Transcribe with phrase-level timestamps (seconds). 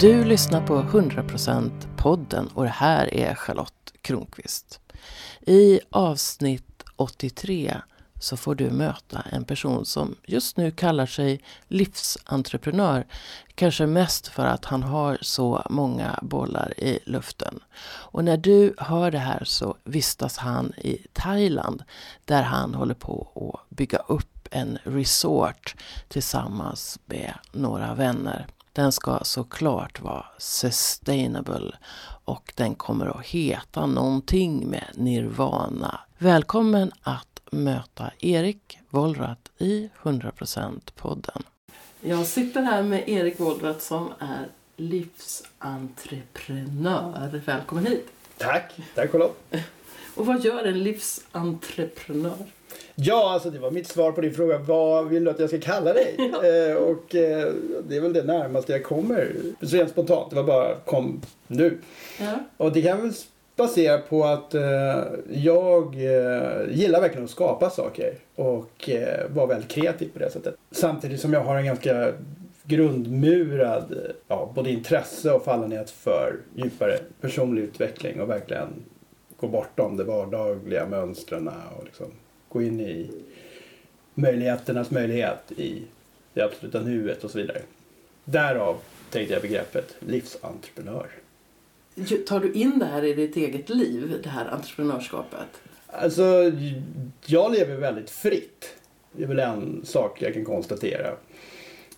[0.00, 4.80] Du lyssnar på 100% podden och det här är Charlotte Kronqvist.
[5.40, 7.76] I avsnitt 83
[8.20, 13.06] så får du möta en person som just nu kallar sig livsentreprenör.
[13.54, 17.60] Kanske mest för att han har så många bollar i luften.
[17.82, 21.82] Och när du hör det här så vistas han i Thailand
[22.24, 25.74] där han håller på att bygga upp en resort
[26.08, 28.46] tillsammans med några vänner.
[28.72, 31.72] Den ska såklart vara sustainable
[32.24, 36.00] och den kommer att heta någonting med Nirvana.
[36.18, 41.42] Välkommen att möta Erik Wollrat i 100% podden.
[42.00, 47.40] Jag sitter här med Erik Wollrat som är livsentreprenör.
[47.46, 48.08] Välkommen hit!
[48.38, 48.72] Tack!
[48.94, 49.54] Tack Charlotte!
[50.14, 52.46] Och vad gör en livsentreprenör?
[52.94, 54.58] Ja, alltså det var mitt svar på din fråga.
[54.58, 56.14] Vad vill du att jag ska kalla dig?
[56.32, 56.46] Ja.
[56.46, 57.52] Eh, och eh,
[57.88, 59.32] det är väl det närmaste jag kommer.
[59.60, 60.30] Rent spontant.
[60.30, 61.78] Det var bara kom nu.
[62.20, 62.34] Ja.
[62.56, 63.12] Och det kan väl
[63.56, 64.62] basera på att eh,
[65.30, 65.94] jag
[66.70, 68.14] gillar verkligen att skapa saker.
[68.34, 68.90] Och
[69.28, 70.54] vara väldigt kreativ på det sättet.
[70.70, 72.12] Samtidigt som jag har en ganska
[72.64, 78.68] grundmurad ja, både intresse och fallenhet för djupare personlig utveckling och verkligen
[79.40, 82.06] gå bortom det vardagliga mönstren och liksom
[82.48, 83.10] gå in i
[84.14, 85.82] möjligheternas möjlighet i
[86.34, 87.62] det absoluta nuet och så vidare.
[88.24, 88.76] Därav
[89.10, 91.06] tänkte jag begreppet livsentreprenör.
[92.26, 95.48] Tar du in det här i ditt eget liv, det här entreprenörskapet?
[95.86, 96.52] Alltså,
[97.26, 98.74] jag lever väldigt fritt.
[99.12, 101.10] Det är väl en sak jag kan konstatera.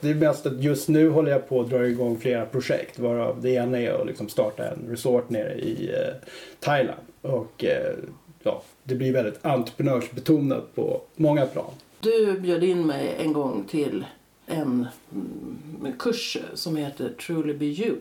[0.01, 2.99] Det är mest att just nu håller jag på att dra igång flera projekt.
[2.99, 6.29] Varav det ena är att liksom starta en resort nere i eh,
[6.61, 7.01] Thailand.
[7.23, 7.95] Och eh,
[8.43, 11.71] ja, det blir väldigt entreprenörsbetonat på många plan.
[12.01, 14.05] Du bjöd in mig en gång till
[14.47, 17.97] en mm, kurs som heter Truly Be You.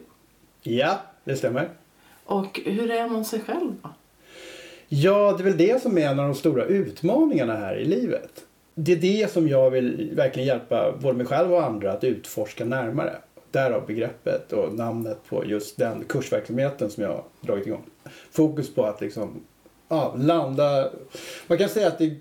[0.61, 1.69] Ja, det stämmer.
[2.25, 3.89] Och hur är man sig själv då?
[4.87, 8.45] Ja, det är väl det som är en av de stora utmaningarna här i livet.
[8.75, 12.65] Det är det som jag vill verkligen hjälpa både mig själv och andra att utforska
[12.65, 13.15] närmare.
[13.51, 17.83] Därav begreppet och namnet på just den kursverksamheten som jag dragit igång.
[18.31, 19.41] Fokus på att liksom
[19.87, 20.89] ja, landa...
[21.47, 22.15] Man kan säga att det är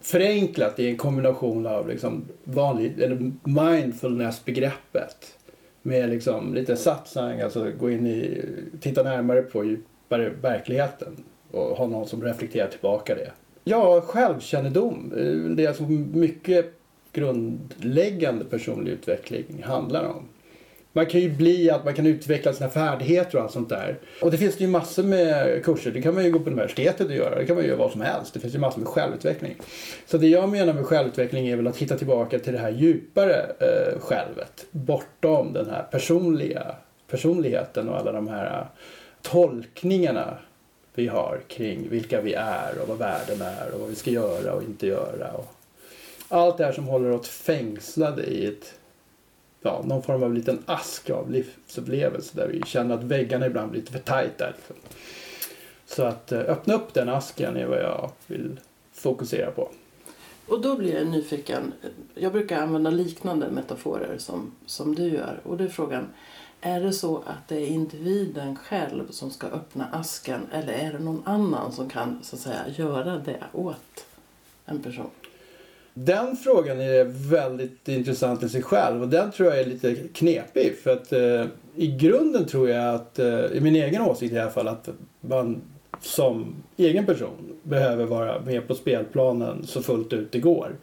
[0.00, 5.38] förenklat i en kombination av liksom vanlig, eller mindfulness-begreppet
[5.82, 8.44] med liksom lite satsang, alltså gå in i,
[8.80, 11.16] titta närmare på djupare verkligheten
[11.50, 13.30] och ha någon som reflekterar tillbaka det.
[13.64, 15.82] Ja, självkännedom, eh, det är alltså
[16.12, 16.74] mycket
[17.12, 20.22] grundläggande personlig utveckling handlar om
[20.96, 23.98] man kan ju bli att man kan utveckla sina färdigheter och allt sånt där.
[24.22, 25.90] Och det finns det ju massor med kurser.
[25.90, 27.38] Det kan man ju gå på universitetet och göra.
[27.38, 28.34] Det kan man ju göra vad som helst.
[28.34, 29.56] Det finns ju massor med självutveckling.
[30.06, 33.46] Så det jag menar med självutveckling är väl att hitta tillbaka till det här djupare
[33.58, 34.66] eh, självet.
[34.70, 36.74] Bortom den här personliga
[37.10, 38.66] personligheten och alla de här eh,
[39.22, 40.38] tolkningarna
[40.94, 44.52] vi har kring vilka vi är och vad världen är och vad vi ska göra
[44.52, 45.30] och inte göra.
[45.32, 45.54] Och
[46.28, 48.74] allt det här som håller oss fängslade i ett
[49.64, 53.80] ja, någon form av liten ask av livsupplevelse där vi känner att väggarna ibland blir
[53.80, 54.46] lite för tajta.
[54.46, 54.76] Liksom.
[55.86, 58.60] Så att eh, öppna upp den asken är vad jag vill
[58.92, 59.68] fokusera på.
[60.48, 61.72] Och då blir jag nyfiken.
[62.14, 65.40] Jag brukar använda liknande metaforer som, som du gör.
[65.42, 66.06] Och då är frågan,
[66.60, 70.98] är det så att det är individen själv som ska öppna asken eller är det
[70.98, 74.06] någon annan som kan så att säga göra det åt
[74.66, 75.10] en person?
[75.94, 80.78] Den frågan är väldigt intressant i sig själv och den tror jag är lite knepig
[80.82, 81.44] för att eh,
[81.76, 84.88] i grunden tror jag att, eh, i min egen åsikt i alla fall, att
[85.20, 85.62] man
[86.00, 90.76] som egen person behöver vara med på spelplanen så fullt ut det går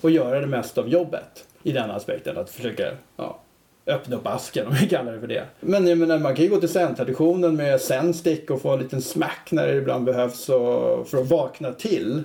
[0.00, 3.40] och göra det mesta av jobbet i den aspekten att försöka ja,
[3.86, 5.44] öppna upp asken om vi kallar det för det.
[5.60, 9.02] Men jag menar, man kan ju gå till zen-traditionen med zen-stick och få en liten
[9.02, 12.22] smack när det ibland behövs och, för att vakna till.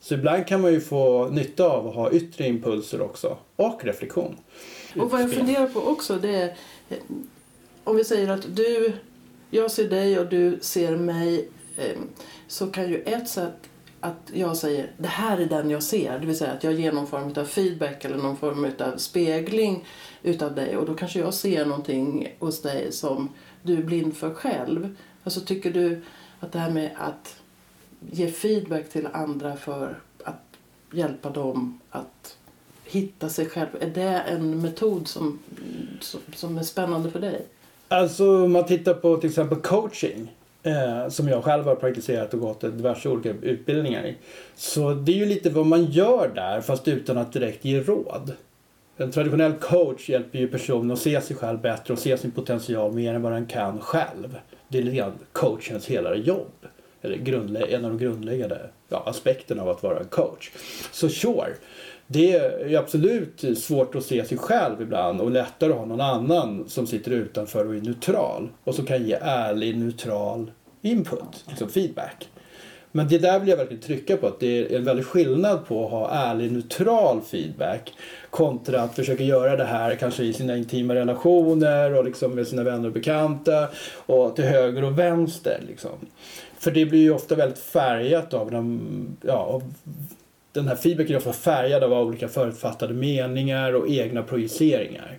[0.00, 4.36] Så ibland kan man ju få nytta av att ha yttre impulser också och reflektion.
[4.96, 6.56] Och vad jag funderar på också det är
[7.88, 8.92] om vi säger att du,
[9.50, 11.98] jag ser dig och du ser mig eh,
[12.48, 13.54] så kan ju ett sätt
[14.00, 16.92] att jag säger det här är den jag ser, det vill säga att jag ger
[16.92, 19.84] någon form av feedback eller någon form av spegling
[20.22, 23.28] utav dig och då kanske jag ser någonting hos dig som
[23.62, 24.96] du är blind för själv.
[25.24, 26.02] Alltså tycker du
[26.40, 27.36] att det här med att
[28.10, 30.42] ge feedback till andra för att
[30.92, 32.36] hjälpa dem att
[32.84, 33.68] hitta sig själv.
[33.80, 35.38] Är det en metod som,
[36.34, 37.46] som är spännande för dig?
[37.88, 42.40] Alltså om man tittar på till exempel coaching eh, som jag själv har praktiserat och
[42.40, 44.16] gått diverse olika utbildningar i.
[44.56, 48.32] Så det är ju lite vad man gör där fast utan att direkt ge råd.
[48.96, 52.92] En traditionell coach hjälper ju personen att se sig själv bättre och se sin potential
[52.92, 54.38] mer än vad den kan själv.
[54.68, 56.66] Det är lite grann coachens hela jobb.
[57.02, 60.50] Eller grundlä- en av de grundläggande ja, aspekterna av att vara en coach.
[60.92, 61.54] Så sure,
[62.06, 66.68] det är absolut svårt att se sig själv ibland och lättare att ha någon annan
[66.68, 70.50] som sitter utanför och är neutral och som kan ge ärlig neutral
[70.82, 72.28] input, liksom feedback.
[72.92, 75.84] Men det där vill jag verkligen trycka på att det är en väldig skillnad på
[75.84, 77.92] att ha ärlig neutral feedback
[78.30, 82.62] kontra att försöka göra det här kanske i sina intima relationer och liksom med sina
[82.62, 83.68] vänner och bekanta
[84.06, 85.60] och till höger och vänster.
[85.68, 85.90] Liksom.
[86.58, 88.80] För det blir ju ofta väldigt färgat av, de,
[89.20, 89.62] ja,
[90.52, 95.18] den här feedbacken är ofta färgad av olika förutfattade meningar och egna projiceringar.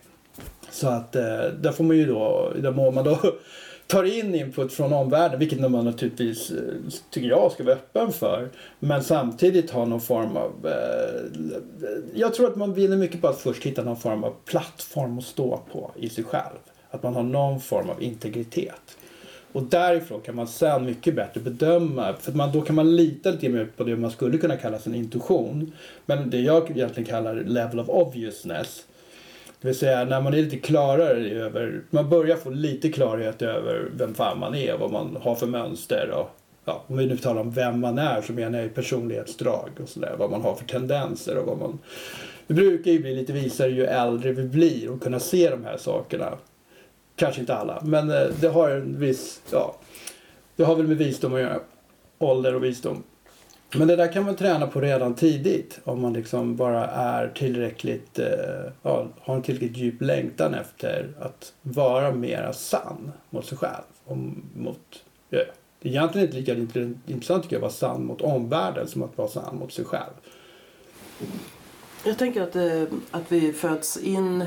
[0.72, 3.20] Så att eh, där får man ju då, där mår man då
[3.90, 6.58] tar in input från omvärlden, vilket man naturligtvis eh,
[7.10, 8.50] tycker jag ska vara öppen för.
[8.80, 10.68] Men samtidigt ha någon form av...
[10.68, 11.42] Eh,
[12.14, 15.24] jag tror att man vinner mycket på att först hitta någon form av plattform att
[15.24, 16.58] stå på i sig själv.
[16.92, 18.98] Att man har någon form av integritet.
[19.52, 23.50] Och därifrån kan man sen mycket bättre bedöma, för man, då kan man lita lite
[23.50, 25.74] mer på det man skulle kunna kalla sin intuition.
[26.06, 28.86] Men det jag egentligen kallar level of obviousness.
[29.62, 33.90] Det vill säga när man är lite klarare över, man börjar få lite klarhet över
[33.94, 36.30] vem fan man är, vad man har för mönster och
[36.66, 40.16] ja, om vi nu talar om vem man är så menar jag personlighetsdrag och sådär,
[40.18, 41.80] vad man har för tendenser och vad man...
[42.48, 45.78] Vi brukar ju bli lite visare ju äldre vi blir och kunna se de här
[45.78, 46.38] sakerna.
[47.16, 49.76] Kanske inte alla, men eh, det har en viss, ja,
[50.56, 51.60] det har väl med visdom att göra.
[52.20, 53.04] Ålder och visdom.
[53.76, 58.20] Men det där kan man träna på redan tidigt om man liksom bara är tillräckligt,
[58.20, 58.26] eh,
[58.82, 63.84] ja, har en tillräckligt djup längtan efter att vara mera sann mot sig själv.
[64.06, 64.18] Och
[64.56, 65.40] mot, ja,
[65.82, 66.54] det är egentligen inte lika
[67.14, 70.14] intressant tycker jag att vara sann mot omvärlden som att vara sann mot sig själv.
[72.06, 74.46] Jag tänker att, eh, att vi föds in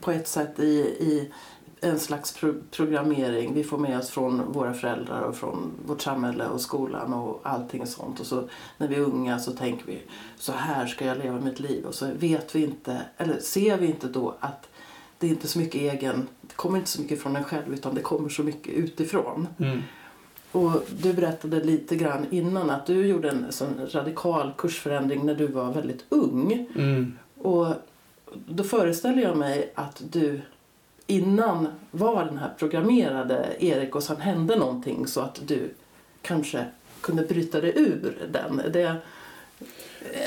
[0.00, 1.30] på ett sätt i, i
[1.80, 6.46] en slags pro programmering vi får med oss från våra föräldrar och från vårt samhälle
[6.46, 8.20] och skolan och allting sånt.
[8.20, 8.48] Och så
[8.78, 10.02] när vi är unga så tänker vi
[10.36, 13.86] så här ska jag leva mitt liv och så vet vi inte, eller ser vi
[13.86, 14.68] inte då att
[15.18, 17.94] det är inte så mycket egen, det kommer inte så mycket från en själv utan
[17.94, 19.46] det kommer så mycket utifrån.
[19.58, 19.82] Mm.
[20.52, 25.46] Och du berättade lite grann innan att du gjorde en sån radikal kursförändring när du
[25.46, 26.66] var väldigt ung.
[26.76, 27.18] Mm.
[27.38, 27.66] Och
[28.46, 30.40] då föreställer jag mig att du
[31.10, 35.70] innan var den här programmerade Erik och sen hände någonting så att du
[36.22, 36.64] kanske
[37.00, 38.62] kunde bryta dig ur den.
[38.72, 38.96] Det,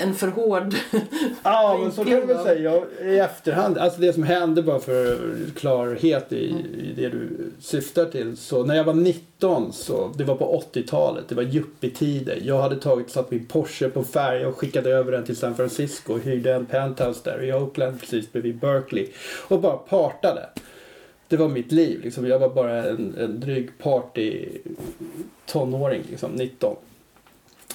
[0.02, 0.76] en för hård
[1.44, 3.78] Ja, men så kan väl säga i efterhand.
[3.78, 5.18] Alltså det som hände bara för
[5.56, 8.38] klarhet i, i det du syftar till.
[8.38, 12.42] Så när jag var 19 så, det var på 80-talet, det var yuppie-tider.
[12.44, 16.14] Jag hade tagit, satt min Porsche på färja och skickade över den till San Francisco
[16.14, 19.08] och hyrde en penthouse där i Oakland precis bredvid Berkeley.
[19.48, 20.50] Och bara partade.
[21.34, 22.28] Det var mitt liv liksom.
[22.28, 24.46] Jag var bara en, en dryg party
[25.46, 26.76] tonåring liksom, 19.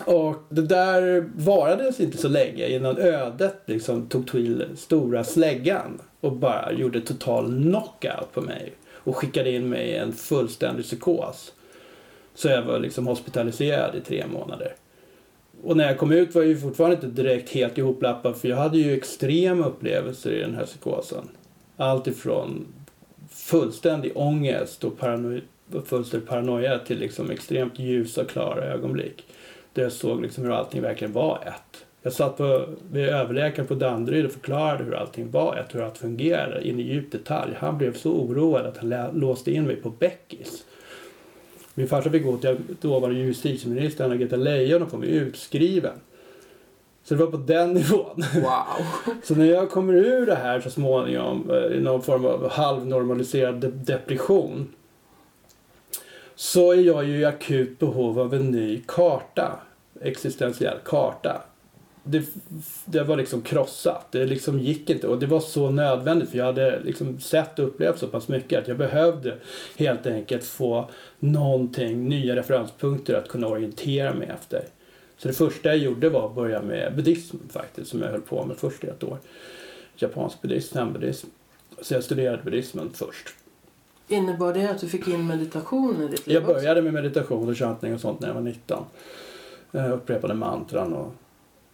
[0.05, 6.33] Och det där varade inte så länge innan ödet liksom tog till stora släggan och
[6.33, 11.53] bara gjorde total knockout på mig och skickade in mig i en fullständig psykos.
[12.35, 14.75] Så jag var liksom hospitaliserad i tre månader.
[15.63, 18.57] Och när jag kom ut var jag ju fortfarande inte direkt helt ihoplappad för jag
[18.57, 21.29] hade ju extrema upplevelser i den här psykosen.
[21.77, 22.67] Allt ifrån
[23.31, 25.41] fullständig ångest och paranoia,
[25.85, 29.25] fullständig paranoia till liksom extremt ljusa, klara ögonblick.
[29.73, 31.85] Där jag såg liksom hur allting verkligen var ett.
[32.03, 35.99] Jag satt på, vid överläkaren på Danderyd och förklarade hur allting var ett, hur allt
[35.99, 37.53] fungerade in i djup detalj.
[37.59, 40.65] Han blev så oroad att han låste in mig på Beckis.
[41.75, 46.01] Min farsa fick gå till dåvarande justitieminister Anna-Greta Leijon och få mig utskriven.
[47.09, 48.25] Så det var på den nivån.
[48.35, 48.87] Wow.
[49.23, 53.55] så när jag kommer ur det här så småningom eh, i någon form av halvnormaliserad
[53.55, 54.69] de depression
[56.35, 59.61] så är jag ju i akut behov av en ny karta.
[60.01, 61.43] Existentiell karta.
[62.05, 62.25] Det,
[62.85, 64.07] det var liksom krossat.
[64.11, 67.65] Det liksom gick inte och det var så nödvändigt för jag hade liksom sett och
[67.69, 69.35] upplevt så pass mycket att jag behövde
[69.77, 74.63] helt enkelt få någonting, nya referenspunkter att kunna orientera mig efter.
[75.19, 78.45] Så det första jag gjorde var att börja med buddhism faktiskt, som jag höll på
[78.45, 79.19] med först i ett år.
[79.97, 81.27] Japansk buddhism, zenbuddhism.
[81.83, 83.29] Så jag studerade buddhismen först.
[84.09, 87.57] Innebar det att du fick in meditation i ditt liv Jag började med meditation och
[87.57, 88.85] chantning och sånt när jag var 19.
[89.71, 91.13] Jag eh, upprepade mantran och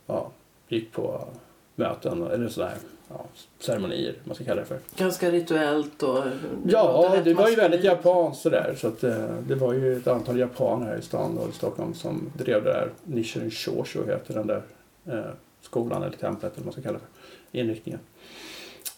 [0.07, 0.31] ja,
[0.69, 1.29] gick på
[1.75, 2.75] möten eller sådär
[3.09, 3.25] ja,
[3.59, 4.79] ceremonier, man ska kalla det för.
[4.97, 6.25] Ganska rituellt och...
[6.67, 8.75] Ja, det var ju väldigt japanskt sådär.
[8.79, 11.95] Så att, eh, det var ju ett antal japaner här i stan och i Stockholm
[11.95, 14.63] som drev det där, Nishin Shoshu heter den där
[15.07, 15.31] eh,
[15.61, 17.05] skolan eller templet eller vad man ska kalla det
[17.53, 17.59] för.
[17.59, 18.01] inriktningen.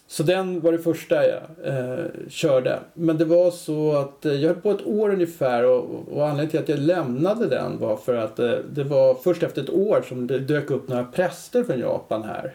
[0.09, 2.79] Så den var det första jag eh, körde.
[2.93, 6.49] Men det var så att eh, jag höll på ett år ungefär och, och anledningen
[6.49, 10.01] till att jag lämnade den var för att eh, det var först efter ett år
[10.09, 12.53] som det dök upp några präster från Japan här.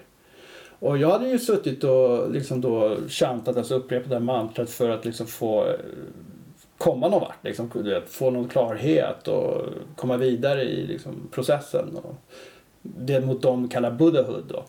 [0.82, 4.90] Och jag hade ju suttit och liksom då chantat, alltså upprepat det här mantrat för
[4.90, 5.74] att liksom få eh,
[6.78, 7.44] komma någon vart.
[7.44, 7.70] Liksom,
[8.06, 9.64] få någon klarhet och
[9.96, 11.96] komma vidare i liksom, processen.
[11.96, 12.14] Och
[12.82, 14.44] det mot dem kallar Buddhahood.
[14.48, 14.64] Då.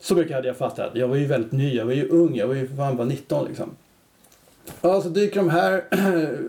[0.00, 0.90] Så mycket hade jag fattat.
[0.94, 3.48] Jag var ju väldigt ny, jag var ju ung, jag var ju fan bara 19
[3.48, 3.70] liksom.
[4.80, 5.84] Ja, så dyker de här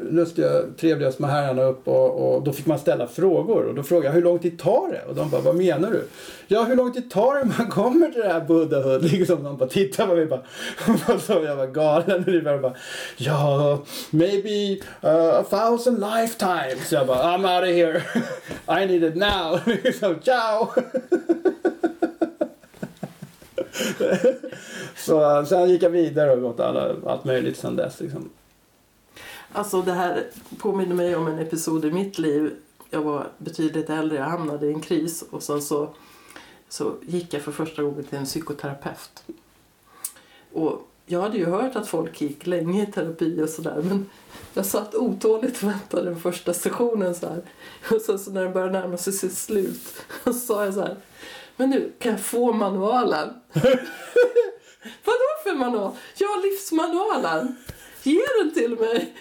[0.12, 3.63] lustiga, trevliga små herrarna upp och, och, då fick man ställa frågor.
[3.63, 5.01] Och då frågade jag hur lång tid tar det?
[5.10, 6.08] Och de bara, vad menar du?
[6.48, 9.03] Ja, hur lång tid tar det man kommer till det här Buddhahood?
[9.12, 10.41] Liksom, de bara tittar på mig bara,
[11.15, 12.24] och så jag var galen.
[12.27, 12.74] Och de bara,
[13.17, 16.89] ja, maybe uh, a thousand lifetimes.
[16.89, 18.03] Så jag bara, I'm out of here.
[18.67, 19.60] I need it now.
[19.84, 20.70] Liksom, ciao
[25.05, 28.00] så sen gick jag vidare och gått alla, allt möjligt sen dess.
[28.00, 28.29] Liksom.
[29.51, 32.55] Alltså det här påminner mig om en episod i mitt liv.
[32.89, 35.89] Jag var betydligt äldre, jag hamnade i en kris och sen så,
[36.69, 39.24] så gick jag för första gången till en psykoterapeut.
[40.53, 44.10] Och jag hade ju hört att folk gick länge i terapi och sådär men
[44.53, 47.41] jag satt otåligt och väntade den första sessionen så här.
[47.91, 50.98] Och sen så när den började närma sig sitt slut så sa jag så här
[51.55, 53.33] men nu, kan jag få manualen?
[55.04, 55.92] Vadå för manual?
[56.18, 57.56] Ja, livsmanualen.
[58.04, 59.13] Ge den till mig.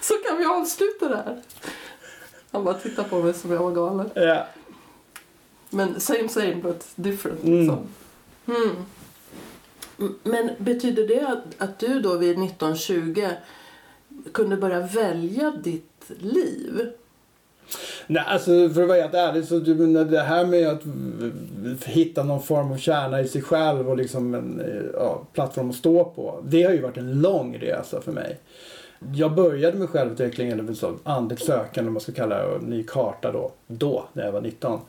[0.00, 1.42] Så kan vi avsluta det här.
[2.50, 4.10] Han bara tittade på mig som jag var galen.
[4.14, 4.46] Ja.
[5.70, 7.44] Men same same but different.
[7.44, 7.88] Liksom.
[8.46, 8.70] Mm.
[9.98, 10.14] Mm.
[10.22, 13.28] Men betyder det att, att du då vid 1920
[14.32, 16.92] kunde börja välja ditt liv?
[18.06, 22.72] Nej, alltså för att vara helt ärlig så det här med att hitta någon form
[22.72, 26.44] av kärna i sig själv och liksom en eh, ja, plattform att stå på.
[26.48, 28.38] Det har ju varit en lång resa för mig.
[29.14, 32.82] Jag började med självutveckling, eller så, andligt sökande om man ska kalla det, och ny
[32.82, 34.80] karta då, då när jag var 19.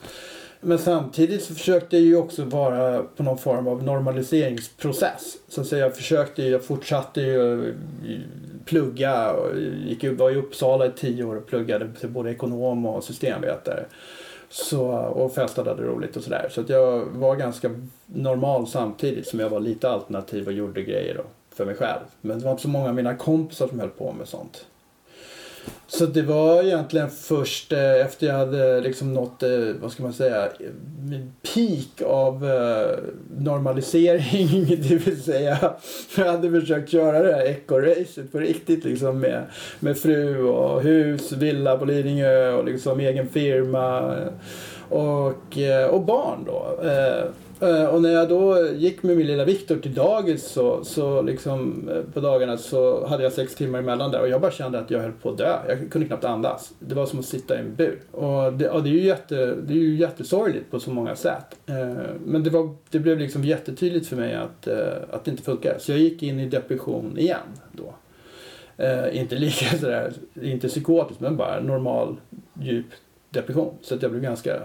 [0.62, 5.38] Men samtidigt så försökte jag ju också vara på någon form av normaliseringsprocess.
[5.48, 7.74] Så att säga, jag försökte, jag fortsatte ju eh,
[8.68, 9.36] plugga.
[9.86, 13.86] Gick, var i Uppsala i tio år och pluggade till både ekonom och systemvetare.
[14.50, 16.48] Så, och festade hade roligt och sådär.
[16.52, 17.70] Så att jag var ganska
[18.06, 21.24] normal samtidigt som jag var lite alternativ och gjorde grejer då,
[21.56, 22.02] för mig själv.
[22.22, 24.66] Men det var inte så många av mina kompisar som höll på med sånt.
[25.88, 29.50] Så det var egentligen först eh, efter jag hade liksom nått, eh,
[29.82, 30.50] vad ska man säga,
[31.54, 32.98] peak av eh,
[33.38, 34.66] normalisering.
[34.90, 35.74] Det vill säga,
[36.18, 39.44] jag hade försökt köra det här ekorracet på riktigt liksom med,
[39.80, 44.28] med fru och hus, villa på Lidingö och liksom egen firma eh,
[44.98, 46.80] och, eh, och barn då.
[46.88, 47.26] Eh,
[47.62, 51.90] Eh, och när jag då gick med min lilla Viktor till dagis så, så liksom
[51.90, 54.92] eh, på dagarna så hade jag sex timmar emellan där och jag bara kände att
[54.92, 55.58] jag höll på att dö.
[55.68, 56.74] Jag kunde knappt andas.
[56.80, 58.00] Det var som att sitta i en bur.
[58.12, 61.58] Och det, och det, är, ju jätte, det är ju jättesorgligt på så många sätt.
[61.66, 64.68] Eh, men det, var, det blev liksom jättetydligt för mig att,
[65.12, 65.78] att det inte funkar.
[65.80, 67.40] Så jag gick in i depression igen
[67.72, 67.94] då.
[69.12, 72.16] inte lika sådär, inte psykotiskt men bara normal
[72.62, 72.86] djup
[73.30, 73.74] depression.
[73.82, 74.60] Så att jag blev ganska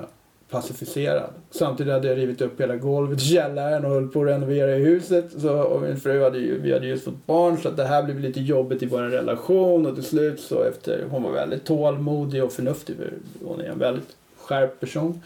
[0.52, 1.30] pacificerad.
[1.50, 4.84] Samtidigt hade jag rivit upp hela golvet i källaren och höll på att renovera i
[4.84, 5.24] huset.
[5.40, 8.02] Så, och min fru hade ju, vi hade just fått barn så att det här
[8.02, 12.44] blev lite jobbigt i vår relation och till slut så efter, hon var väldigt tålmodig
[12.44, 12.96] och förnuftig.
[13.44, 15.20] Hon är en väldigt skärpt person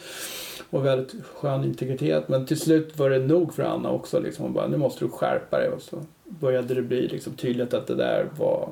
[0.71, 2.29] och väldigt skön integritet.
[2.29, 4.21] Men till slut var det nog för Anna också.
[4.21, 4.45] Liksom.
[4.45, 5.69] Hon bara, nu måste du skärpa dig.
[5.69, 8.69] Och så började det bli liksom tydligt att det där var,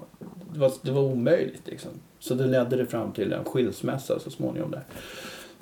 [0.53, 1.67] det var, det var omöjligt.
[1.67, 1.91] Liksom.
[2.19, 4.71] Så det ledde det fram till en skilsmässa så småningom.
[4.71, 4.83] där.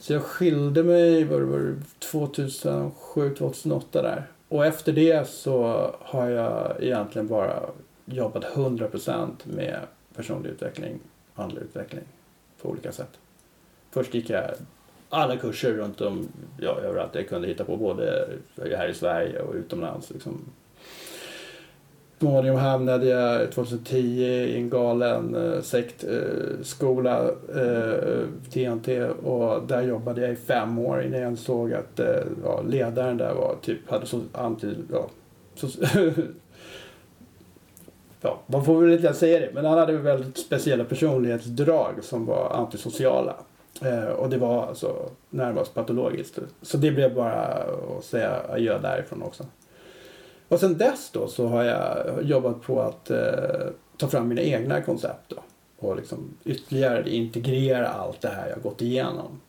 [0.03, 4.27] Så jag skilde mig var var 2007, 2008 där.
[4.49, 7.63] Och efter det så har jag egentligen bara
[8.05, 9.81] jobbat 100% med
[10.15, 11.01] personlig utveckling,
[11.35, 12.05] andlig utveckling
[12.63, 13.19] på olika sätt.
[13.91, 14.51] Först gick jag
[15.09, 16.29] alla kurser runt om,
[16.61, 20.11] ja, överallt jag kunde hitta på, både här i Sverige och utomlands.
[20.11, 20.45] Liksom
[22.23, 30.21] småningom hamnade jag 2010 eh, i en galen eh, sektskola, eh, TNT, och där jobbade
[30.21, 34.07] jag i fem år innan jag såg att eh, ja, ledaren där var typ, hade
[34.07, 35.07] så anti, ja,
[35.55, 35.69] så,
[38.21, 42.51] ja, man får väl inte säga det, men han hade väldigt speciella personlighetsdrag som var
[42.51, 43.35] antisociala.
[43.81, 46.39] Eh, och det var alltså närmast patologiskt.
[46.63, 47.33] Så det blev bara
[47.99, 49.45] att säga adjö därifrån också.
[50.53, 53.67] Och sen dess då så har jag jobbat på att eh,
[53.97, 55.37] ta fram mina egna koncept då.
[55.79, 59.41] Och liksom ytterligare integrera allt det här jag gått igenom.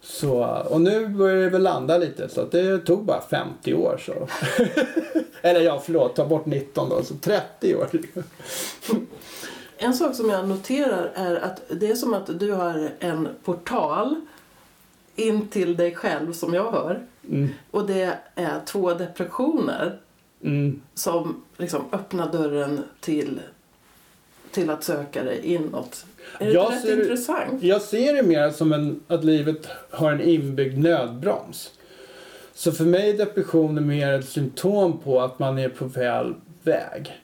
[0.00, 4.00] Så, och nu börjar det väl landa lite så att det tog bara 50 år.
[4.06, 4.12] Så.
[5.42, 7.88] Eller ja, förlåt, ta bort 19 då, så 30 år.
[9.76, 14.20] En sak som jag noterar är att det är som att du har en portal
[15.16, 17.02] in till dig själv som jag hör.
[17.28, 17.48] Mm.
[17.70, 19.98] Och det är två depressioner
[20.44, 20.80] Mm.
[20.94, 23.40] som liksom öppnar dörren till,
[24.50, 26.06] till att söka dig inåt.
[26.38, 27.62] Är det Jag rätt ser det- intressant?
[27.62, 31.70] Jag ser det mer som en, att livet har en inbyggd nödbroms.
[32.54, 37.20] Så för mig är depression mer ett symptom på att man är på fel väg.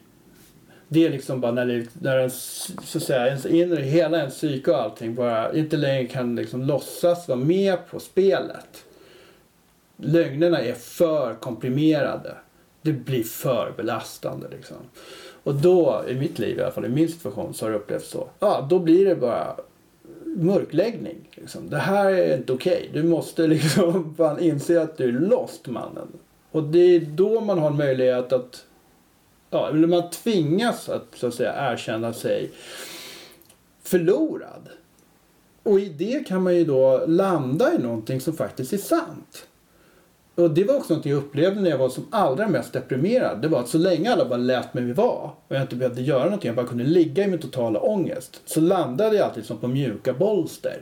[0.87, 4.33] Det är liksom bara när, det, när ens, så att säga, ens inre, hela ens
[4.35, 8.83] psyke och allting bara inte längre kan liksom låtsas vara med på spelet.
[9.97, 12.35] Lögnerna är för komprimerade.
[12.81, 14.77] Det blir för belastande liksom.
[15.43, 18.09] Och då, i mitt liv i alla fall, i min situation, så har det upplevts
[18.09, 18.27] så.
[18.39, 19.55] Ja, då blir det bara
[20.23, 21.29] mörkläggning.
[21.31, 21.69] Liksom.
[21.69, 22.87] Det här är inte okej.
[22.89, 23.01] Okay.
[23.01, 26.07] Du måste liksom fan inse att du är lost mannen.
[26.51, 28.65] Och det är då man har en möjlighet att,
[29.49, 32.51] ja, eller man tvingas att så att säga erkänna sig
[33.83, 34.69] förlorad.
[35.63, 39.47] Och i det kan man ju då landa i någonting som faktiskt är sant.
[40.43, 43.41] Och det var också något jag upplevde när jag var som allra mest deprimerad.
[43.41, 46.23] Det var att så länge alla bara lät mig vara och jag inte behövde göra
[46.23, 48.41] någonting, jag bara kunde ligga i min totala ångest.
[48.45, 50.81] Så landade jag alltid som på mjuka bolster.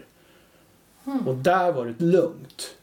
[1.28, 2.76] Och där var det lugnt.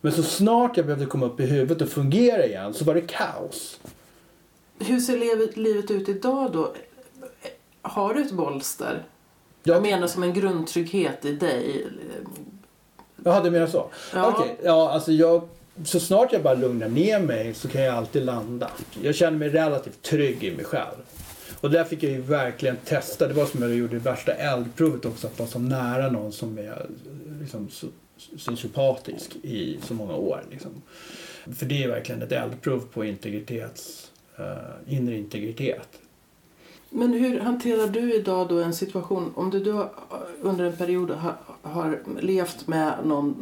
[0.00, 3.00] Men så snart jag behövde komma upp i huvudet och fungera igen så var det
[3.00, 3.80] kaos.
[4.78, 5.18] Hur ser
[5.58, 6.72] livet, ut idag då?
[7.82, 9.02] Har du ett bolster?
[9.62, 11.86] Jag- Jag menar som en grundtrygghet i dig.
[13.24, 13.86] Jaha, du menar så?
[14.14, 14.32] Ja.
[14.36, 15.48] Okej, ja alltså jag...
[15.84, 18.70] Så snart jag bara lugnar ner mig så kan jag alltid landa.
[19.02, 20.96] Jag känner mig relativt trygg i mig själv.
[21.60, 23.28] Och där fick jag ju verkligen testa.
[23.28, 25.26] Det var som jag gjorde det värsta eldprovet också.
[25.26, 26.86] Att vara så nära någon som är
[27.40, 27.68] liksom,
[28.36, 30.44] sociopatisk i så många år.
[30.50, 30.70] Liksom.
[31.56, 35.88] För det är verkligen ett eldprov på integritets, uh, inre integritet.
[36.90, 39.88] Men hur hanterar du idag då en situation om du då eh,
[40.40, 43.34] under en period har, har levt med någon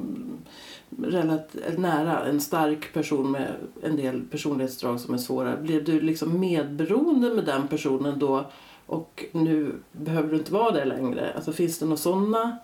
[1.02, 3.48] relativt nära, en stark person med
[3.82, 5.56] en del personlighetsdrag som är svåra.
[5.56, 8.50] Blir du liksom medberoende med den personen då
[8.86, 11.32] och nu behöver du inte vara det längre?
[11.34, 12.58] Alltså finns det några sådana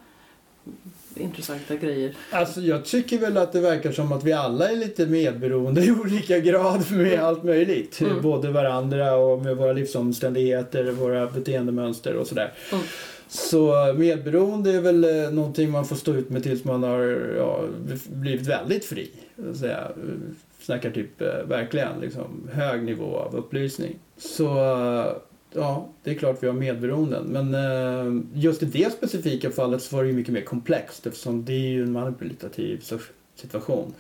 [1.15, 2.15] intressanta grejer?
[2.31, 5.91] Alltså jag tycker väl att det verkar som att vi alla är lite medberoende i
[5.91, 8.01] olika grad med allt möjligt.
[8.01, 8.23] Mm.
[8.23, 12.53] Både varandra och med våra livsomständigheter, våra beteendemönster och sådär.
[12.73, 12.85] Mm.
[13.31, 17.01] Så medberoende är väl eh, någonting man får stå ut med tills man har
[17.37, 17.65] ja,
[18.09, 19.11] blivit väldigt fri.
[19.37, 19.89] Så säga.
[20.61, 23.99] Snackar typ eh, verkligen liksom, hög nivå av upplysning.
[24.17, 25.13] Så eh,
[25.53, 27.25] ja, det är klart vi har medberoenden.
[27.25, 31.53] Men just i det specifika fallet så var det ju mycket mer komplext eftersom det
[31.53, 32.85] är ju en manipulativ
[33.35, 33.95] situation.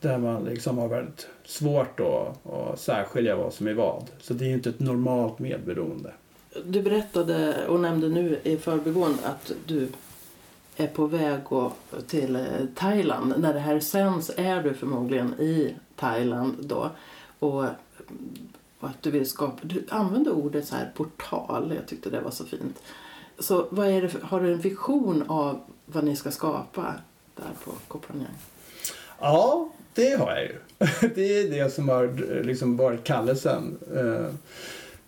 [0.00, 4.04] Där man liksom har väldigt svårt att, att särskilja vad som är vad.
[4.20, 6.12] Så det är ju inte ett normalt medberoende.
[6.64, 9.88] Du berättade och nämnde nu i förbigående att du
[10.76, 11.40] är på väg
[12.06, 12.42] till eh,
[12.74, 13.34] Thailand.
[13.38, 16.90] När det här sänds är du förmodligen i Thailand då.
[17.38, 17.64] Och,
[18.80, 19.58] och att du vill skapa...
[19.62, 21.72] Du använde ordet så här portal.
[21.76, 22.82] Jag tyckte det var så fint.
[23.38, 26.94] Så vad är det har du en vision av vad ni ska skapa
[27.36, 28.00] där på Koh
[29.20, 30.56] Ja, det har jag ju.
[31.14, 33.78] Det är det som har eh, liksom varit kallelsen.
[33.94, 34.34] Eh,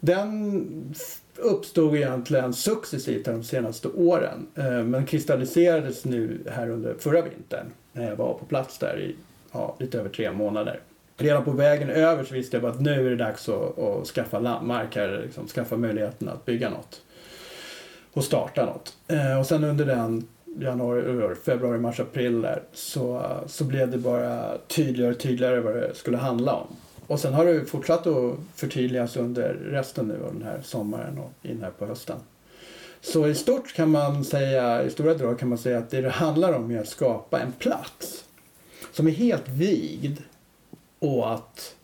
[0.05, 0.95] den
[1.37, 4.47] uppstod egentligen successivt de senaste åren.
[4.55, 7.67] Eh, men kristalliserades nu här under förra vintern.
[7.93, 9.17] När jag var på plats där i
[9.53, 10.81] ja, lite över tre månader.
[11.17, 14.07] Redan på vägen över så visste jag bara att nu är det dags att, att
[14.07, 15.23] skaffa landmark här.
[15.25, 17.03] Liksom, skaffa möjligheten att bygga något.
[18.13, 18.97] Och starta något.
[19.09, 24.59] Eh, och sen under den januari, februari, mars, april där så, så blev det bara
[24.67, 26.77] tydligare och tydligare vad det skulle handla om.
[27.07, 31.33] Och sen har det fortsatt att förtydligas under resten nu av den här sommaren och
[31.43, 32.17] in här på hösten.
[33.01, 36.11] Så i stort kan man säga, i stora drag kan man säga att det det
[36.11, 38.25] handlar om är att skapa en plats
[38.93, 40.19] som är helt vigd
[41.01, 41.75] åt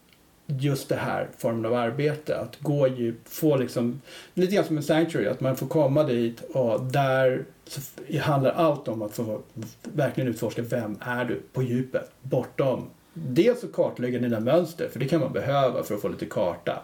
[0.47, 4.01] just det här formen av arbete, att gå djupt, få liksom,
[4.35, 7.81] lite grann som en sanctuary, att man får komma dit och där så
[8.21, 9.41] handlar allt om att få
[9.83, 12.87] verkligen utforska vem är du på djupet, bortom
[13.27, 16.83] dels att kartlägga dina mönster, för det kan man behöva för att få lite karta.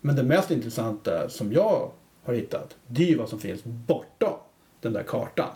[0.00, 1.90] Men det mest intressanta som jag
[2.22, 4.34] har hittat, det är ju vad som finns bortom
[4.80, 5.50] den där kartan.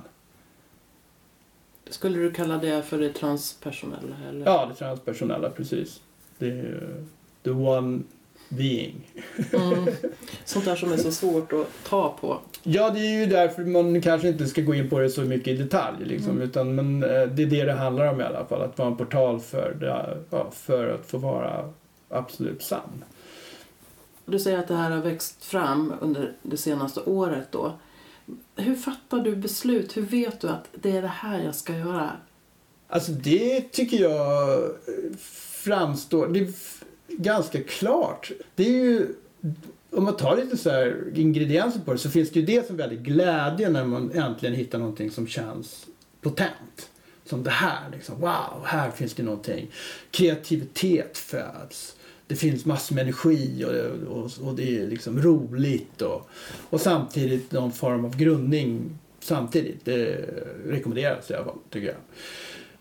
[1.90, 4.16] Skulle du kalla det för det transpersonella?
[4.28, 4.46] Eller?
[4.46, 6.00] Ja, det transpersonella, precis.
[6.38, 7.04] Det är
[7.42, 8.02] the one
[8.50, 8.94] being.
[9.52, 9.86] Mm.
[10.44, 12.38] Sånt där som är så svårt att ta på.
[12.62, 15.48] Ja, det är ju därför man kanske inte ska gå in på det så mycket
[15.48, 16.04] i detalj.
[16.04, 16.42] Liksom, Mm.
[16.42, 18.62] utan, men eh, det är det det handlar om i alla fall.
[18.62, 21.72] Att vara en portal för, det, ja, för att få vara
[22.08, 23.04] absolut sann.
[24.26, 27.72] Du säger att det här har växt fram under det senaste året då.
[28.56, 29.96] Hur fattar du beslut?
[29.96, 32.10] Hur vet du att det är det här jag ska göra?
[32.88, 34.70] Alltså det tycker jag
[35.64, 36.28] framstår...
[36.28, 36.52] Det
[37.18, 38.30] ganska klart.
[38.54, 39.14] Det är ju...
[39.92, 42.76] Om man tar lite så här ingredienser på det så finns det ju det som
[42.76, 45.86] väldigt glädje när man äntligen hittar någonting som känns
[46.20, 46.90] potent.
[47.24, 48.20] Som det här liksom.
[48.20, 49.70] Wow, här finns det någonting.
[50.10, 51.96] Kreativitet föds.
[52.26, 56.30] Det finns massor med energi och, och, och det är liksom roligt och,
[56.70, 59.84] och samtidigt någon form av grundning samtidigt.
[59.84, 60.28] Det
[60.66, 61.96] rekommenderas i alla fall, tycker jag.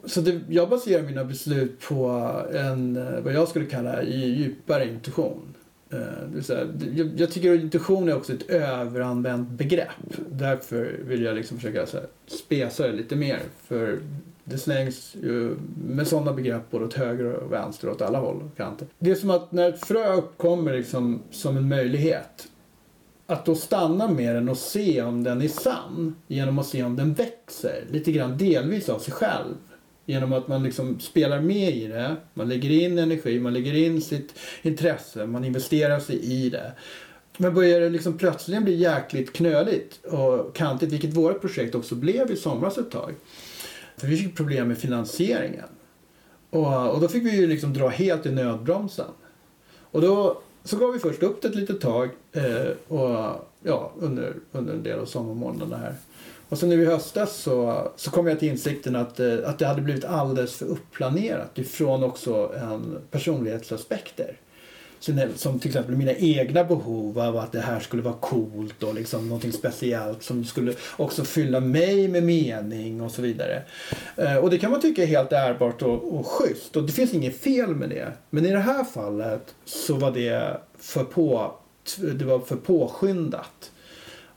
[0.06, 2.06] Så det, jag baserar mina beslut på
[2.54, 5.56] en, eh, vad jag skulle kalla djupare intuition.
[5.90, 9.88] Eh, det vill säga, jag, jag tycker att intuition är också ett överanvänt begrepp.
[10.32, 13.40] Därför vill jag liksom försöka så här, spesa det lite mer.
[13.68, 14.00] För
[14.44, 15.56] det slängs ju
[15.88, 18.88] med sådana begrepp både åt höger och vänster och åt alla håll och kanter.
[19.00, 22.48] Det är som att när ett frö uppkommer liksom som en möjlighet
[23.28, 26.96] att då stanna med den och se om den är sann genom att se om
[26.96, 29.56] den växer lite grann delvis av sig själv.
[30.10, 34.02] Genom att man liksom spelar med i det, man lägger in energi, man lägger in
[34.02, 36.72] sitt intresse, man investerar sig i det.
[37.38, 42.32] Men börjar det liksom plötsligen bli jäkligt knöligt och kantigt, vilket vårt projekt också blev
[42.32, 43.14] i somras ett tag.
[43.98, 45.70] För vi fick problem med finansieringen.
[46.50, 49.12] Och, och då fick vi ju liksom dra helt i nödbromsen.
[49.92, 54.36] Och då så gav vi först upp det ett litet tag eh, och, ja, under,
[54.52, 55.96] under en del av sommarmånaderna här.
[56.50, 59.66] Och så nu i höstas så, så kom jag till insikten att, eh, att det
[59.66, 64.38] hade blivit alldeles för upplanerat ifrån också en personlighetsaspekter.
[65.00, 68.96] Så Som till exempel mina egna behov av att det här skulle vara coolt och
[68.96, 73.64] liksom någonting speciellt som skulle också fylla mig med mening och så vidare.
[74.16, 77.14] Eh, och det kan man tycka är helt ärbart och, och schysst och det finns
[77.14, 78.12] inget fel med det.
[78.30, 81.54] Men i det här fallet så var det för, på,
[82.16, 83.72] det var för påskyndat.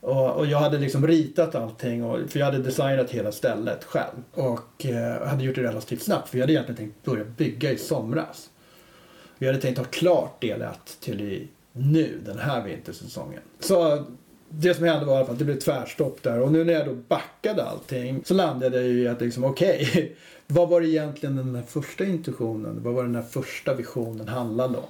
[0.02, 4.22] Och, och jag hade liksom ritat allting, och, för jag hade designat hela stället själv.
[4.32, 7.78] Och eh, hade gjort det relativt snabbt, för jag hade egentligen tänkt börja bygga i
[7.78, 8.50] somras.
[9.38, 13.40] Vi hade tänkt ha klart del 1 till i nu, den här vintersäsongen.
[13.60, 14.04] Så
[14.48, 16.40] det som hände var i alla fall att det blev tvärstopp där.
[16.40, 20.16] Och nu när jag då backade allting så landade jag ju i att liksom, okej,
[20.46, 24.78] vad var det egentligen den här första intuitionen, vad var den här första visionen handlade
[24.78, 24.84] om?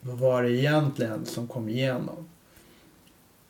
[0.00, 2.28] Vad var det egentligen som kom igenom?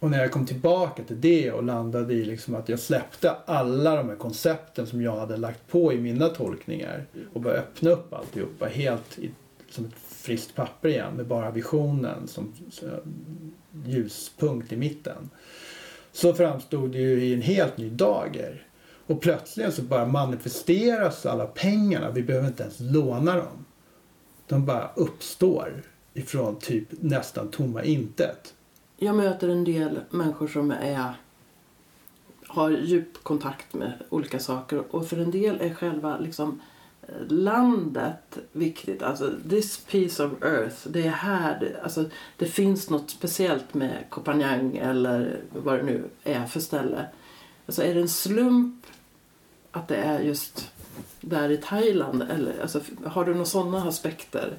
[0.02, 3.96] Och när jag kom tillbaka till det och landade i liksom att jag släppte alla
[3.96, 8.12] de här koncepten som jag hade lagt på i mina tolkningar och började öppna upp
[8.12, 9.30] alltihopa helt i,
[9.70, 12.88] som ett friskt papper igen med bara visionen som, som
[13.86, 15.30] ljuspunkt i mitten.
[16.12, 18.66] Så framstod det ju i en helt ny dager.
[19.06, 22.10] Och plötsligt så bara manifesteras alla pengarna.
[22.10, 23.64] Vi behöver inte ens låna dem.
[24.46, 25.82] De bara uppstår
[26.14, 28.54] ifrån typ nästan tomma intet.
[29.02, 31.14] Jag möter en del människor som är,
[32.46, 36.60] har djup kontakt med olika saker och för en del är själva liksom
[37.28, 39.02] landet viktigt.
[39.02, 42.04] Alltså this piece of earth, det är här, det, alltså,
[42.36, 47.06] det finns något speciellt med Copenhagen eller vad det nu är för ställe.
[47.66, 48.86] Alltså är det en slump
[49.70, 50.70] att det är just
[51.20, 52.22] där i Thailand?
[52.22, 54.56] Eller, alltså, har du några sådana aspekter?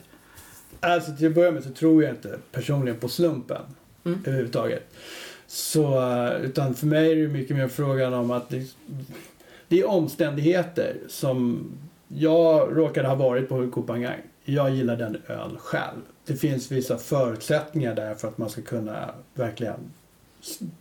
[0.79, 3.61] Alltså till att börja med så tror jag inte personligen på slumpen
[4.05, 4.19] Mm.
[4.25, 4.93] överhuvudtaget.
[5.47, 8.75] Så, eh, utan för mig är det mycket mer frågan om att det,
[9.67, 11.65] det är omständigheter som
[12.07, 14.19] jag råkade ha varit på Kopangang.
[14.45, 16.01] Jag gillar den öl själv.
[16.25, 19.79] Det finns vissa förutsättningar där för att man ska kunna verkligen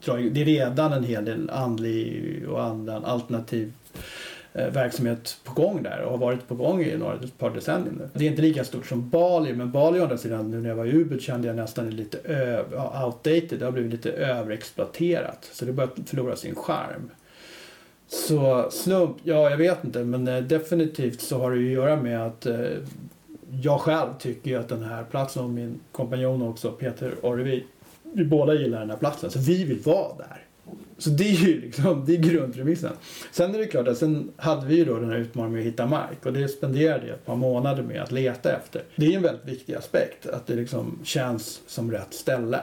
[0.05, 3.73] dra Det är redan en hel del andlig och annan alternativ
[4.55, 7.93] Eh, verksamhet på gång där och har varit på gång i några ett par decennier
[7.99, 8.09] nu.
[8.15, 10.77] Det är inte lika stort som Bali men Bali å andra sidan nu när jag
[10.77, 12.65] var i Ubud kände jag nästan lite ö-
[13.05, 13.59] outdated.
[13.59, 17.11] Det har blivit lite överexploaterat så det börjar förlora sin charm.
[18.09, 21.97] Så slump, ja jag vet inte men eh, definitivt så har det ju att göra
[21.97, 22.57] med att eh,
[23.63, 27.65] jag själv tycker ju att den här platsen och min kompanjon också Peter Orrevi
[28.03, 30.43] vi båda gillar den här platsen så vi vill vara där.
[31.03, 32.93] Så det är ju liksom, det är grundpremissen.
[33.33, 35.73] Sen är det klart att sen hade vi ju då den här utmaningen med att
[35.73, 38.83] hitta mark och det spenderade jag ett par månader med att leta efter.
[38.97, 42.61] Det är en väldigt viktig aspekt att det liksom känns som rätt ställe.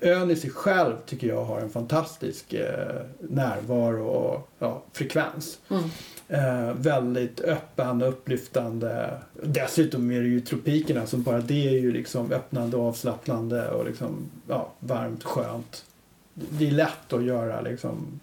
[0.00, 5.58] Ön i sig själv tycker jag har en fantastisk eh, närvaro och ja, frekvens.
[5.70, 5.84] Mm.
[6.28, 9.10] Eh, väldigt öppen och upplyftande.
[9.42, 13.84] Dessutom är det ju tropikerna som bara det är ju liksom öppnande och avslappnande och
[13.84, 15.84] liksom ja, varmt skönt.
[16.34, 18.20] Det är lätt att göra liksom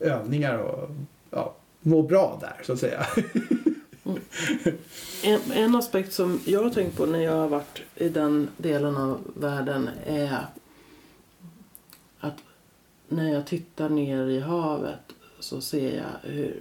[0.00, 0.90] övningar och
[1.30, 3.06] ja, må bra där så att säga.
[5.24, 8.96] En, en aspekt som jag har tänkt på när jag har varit i den delen
[8.96, 10.46] av världen är
[12.20, 12.36] att
[13.08, 15.00] när jag tittar ner i havet
[15.40, 16.60] så ser jag hur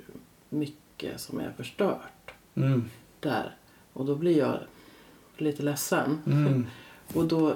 [0.50, 2.90] mycket som är förstört Mm.
[3.20, 3.56] där.
[3.94, 4.60] Och då blir jag
[5.38, 6.20] lite ledsen.
[6.26, 6.68] Mm.
[7.14, 7.56] Och då...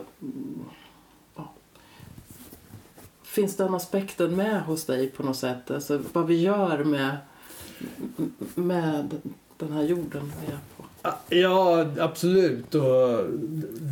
[3.31, 5.71] Finns den aspekten med hos dig på något sätt?
[5.71, 7.17] Alltså vad vi gör med,
[8.55, 9.21] med
[9.57, 10.83] den här jorden vi är på.
[11.01, 12.75] Ah, ja, absolut.
[12.75, 13.19] Och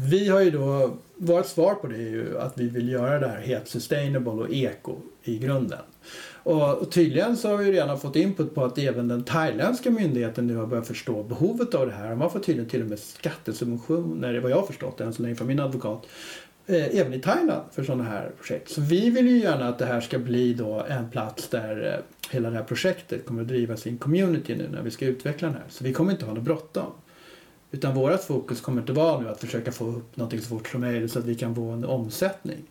[0.09, 3.27] vi har ju då, vårt svar på det är ju att vi vill göra det
[3.27, 5.79] här helt sustainable och eko i grunden.
[6.43, 10.55] Och, tydligen så har vi redan fått input på att även den thailändska myndigheten nu
[10.55, 12.15] har börjat förstå behovet av det här.
[12.15, 15.47] Man får tydligen till och med skattesubventioner, vad jag har förstått än så länge från
[15.47, 16.05] min advokat,
[16.69, 18.69] eh, även i Thailand för sådana här projekt.
[18.69, 22.33] Så vi vill ju gärna att det här ska bli då en plats där eh,
[22.33, 25.47] hela det här projektet kommer att drivas i en community nu när vi ska utveckla
[25.47, 25.65] den här.
[25.69, 26.91] Så vi kommer inte ha något bråttom.
[27.71, 30.81] Utan vårt fokus kommer inte vara nu att försöka få upp någonting så fort som
[30.81, 32.63] möjligt så att vi kan få en omsättning.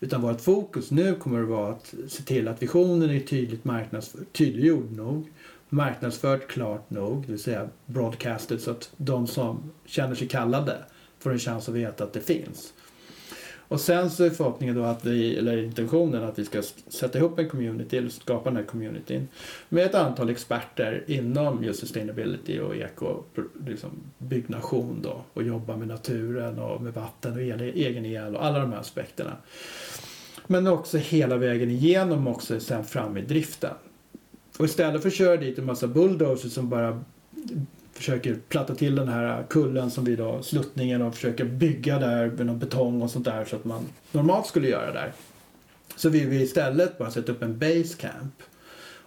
[0.00, 4.32] Utan vårt fokus nu kommer att vara att se till att visionen är tydligt marknadsförd,
[4.32, 5.32] tydliggjord nog,
[5.68, 10.76] marknadsfört klart nog, det vill säga broadcasted så att de som känner sig kallade
[11.18, 12.72] får en chans att veta att det finns.
[13.74, 17.38] Och sen så är förhoppningen då att vi, eller intentionen att vi ska sätta ihop
[17.38, 19.28] en community, eller skapa den här communityn
[19.68, 23.22] med ett antal experter inom just sustainability och eko,
[23.66, 28.44] liksom byggnation då och jobba med naturen och med vatten och el, egen el och
[28.44, 29.36] alla de här aspekterna.
[30.46, 33.74] Men också hela vägen igenom också sen fram i driften.
[34.58, 37.04] Och istället för att köra dit en massa bulldozers som bara
[37.94, 42.46] försöker platta till den här kullen som vi då, sluttningen och försöker bygga där med
[42.46, 45.12] någon betong och sånt där så att man normalt skulle göra där.
[45.96, 48.42] Så vill vi istället bara sätta upp en base camp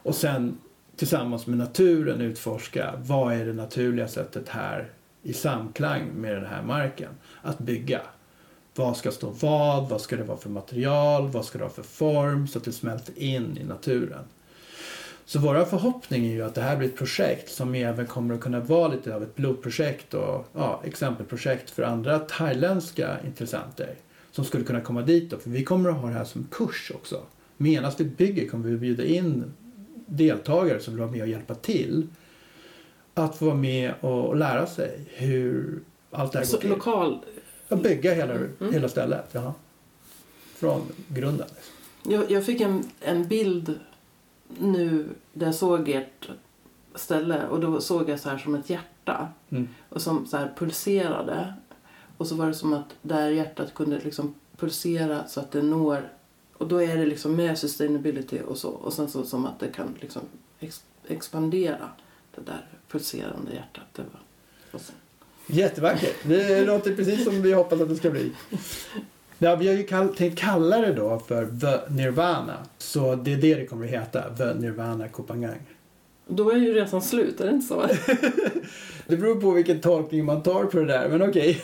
[0.03, 0.57] och sen
[0.95, 4.91] tillsammans med naturen utforska vad är det naturliga sättet här
[5.23, 7.09] i samklang med den här marken
[7.41, 8.01] att bygga.
[8.75, 9.89] Vad ska stå vad?
[9.89, 11.27] Vad ska det vara för material?
[11.27, 12.47] Vad ska det ha för form?
[12.47, 14.23] Så att det smälter in i naturen.
[15.29, 18.41] Så vår förhoppning är ju att det här blir ett projekt som även kommer att
[18.41, 23.95] kunna vara lite av ett pilotprojekt och ja, exempelprojekt för andra thailändska intressenter
[24.31, 25.29] som skulle kunna komma dit.
[25.29, 25.37] Då.
[25.37, 27.21] För vi kommer att ha det här som kurs också.
[27.57, 29.43] Medan vi bygger kommer vi bjuda in
[30.05, 32.07] deltagare som vill vara med och hjälpa till
[33.13, 35.79] att få vara med och lära sig hur
[36.11, 36.69] allt det här går Så till.
[36.69, 37.19] lokal...
[37.69, 38.73] Att bygga hela, Mm.
[38.73, 39.25] hela stället.
[39.31, 39.53] Ja.
[40.55, 41.47] Från grunden.
[41.55, 42.13] Liksom.
[42.13, 43.79] Jag, jag fick en, en bild
[44.59, 46.29] nu där jag såg ert
[46.95, 49.67] ställe och då såg jag så här som ett hjärta Mm.
[49.89, 51.53] och som så här pulserade.
[52.17, 56.09] Och så var det som att där hjärtat kunde liksom pulsera så att det når
[56.53, 59.67] och då är det liksom med sustainability och så och sen så som att det
[59.67, 60.21] kan liksom
[60.59, 61.89] ex, expandera
[62.35, 63.83] det där pulserande hjärtat.
[63.93, 64.81] Det var.
[65.47, 66.15] Jättevackert.
[66.23, 68.31] Det låter precis som vi hoppas att det ska bli.
[69.39, 72.57] Ja, vi har ju kall- tänkt kalla det då för The Nirvana.
[72.77, 74.35] Så det är det det kommer att heta.
[74.35, 75.59] The Nirvana Kopangang.
[76.27, 77.81] Då är ju resan slut, är det inte så?
[79.07, 81.61] Det beror på vilken tolkning man tar på det där, men okej.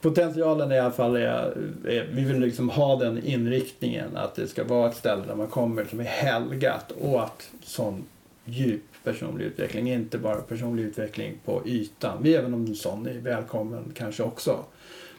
[0.00, 4.64] Potentialen i alla fall är, är, vi vill liksom ha den inriktningen att det ska
[4.64, 8.04] vara ett ställe där man kommer som är helgat åt sån
[8.44, 12.18] djup personlig utveckling, inte bara personlig utveckling på ytan.
[12.22, 14.58] Vi, även om en sån är välkommen kanske också.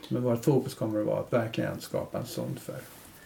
[0.08, 2.76] Men vårt fokus kommer att vara att verkligen skapa en sån för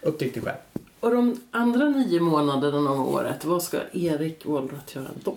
[0.00, 0.56] upptäck dig själv.
[1.00, 5.36] Och de andra nio månaderna om året, vad ska Erik Wollrott göra då?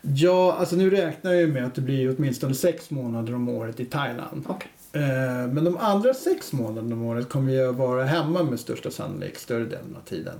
[0.00, 3.80] Ja, alltså nu räknar jag ju med att det blir åtminstone sex månader om året
[3.80, 4.44] i Thailand.
[4.48, 4.70] Okej.
[4.92, 9.38] Eh, Men de andra sex månaderna om året kommer jag vara hemma med största sannolikhet
[9.38, 10.34] större delen av tiden.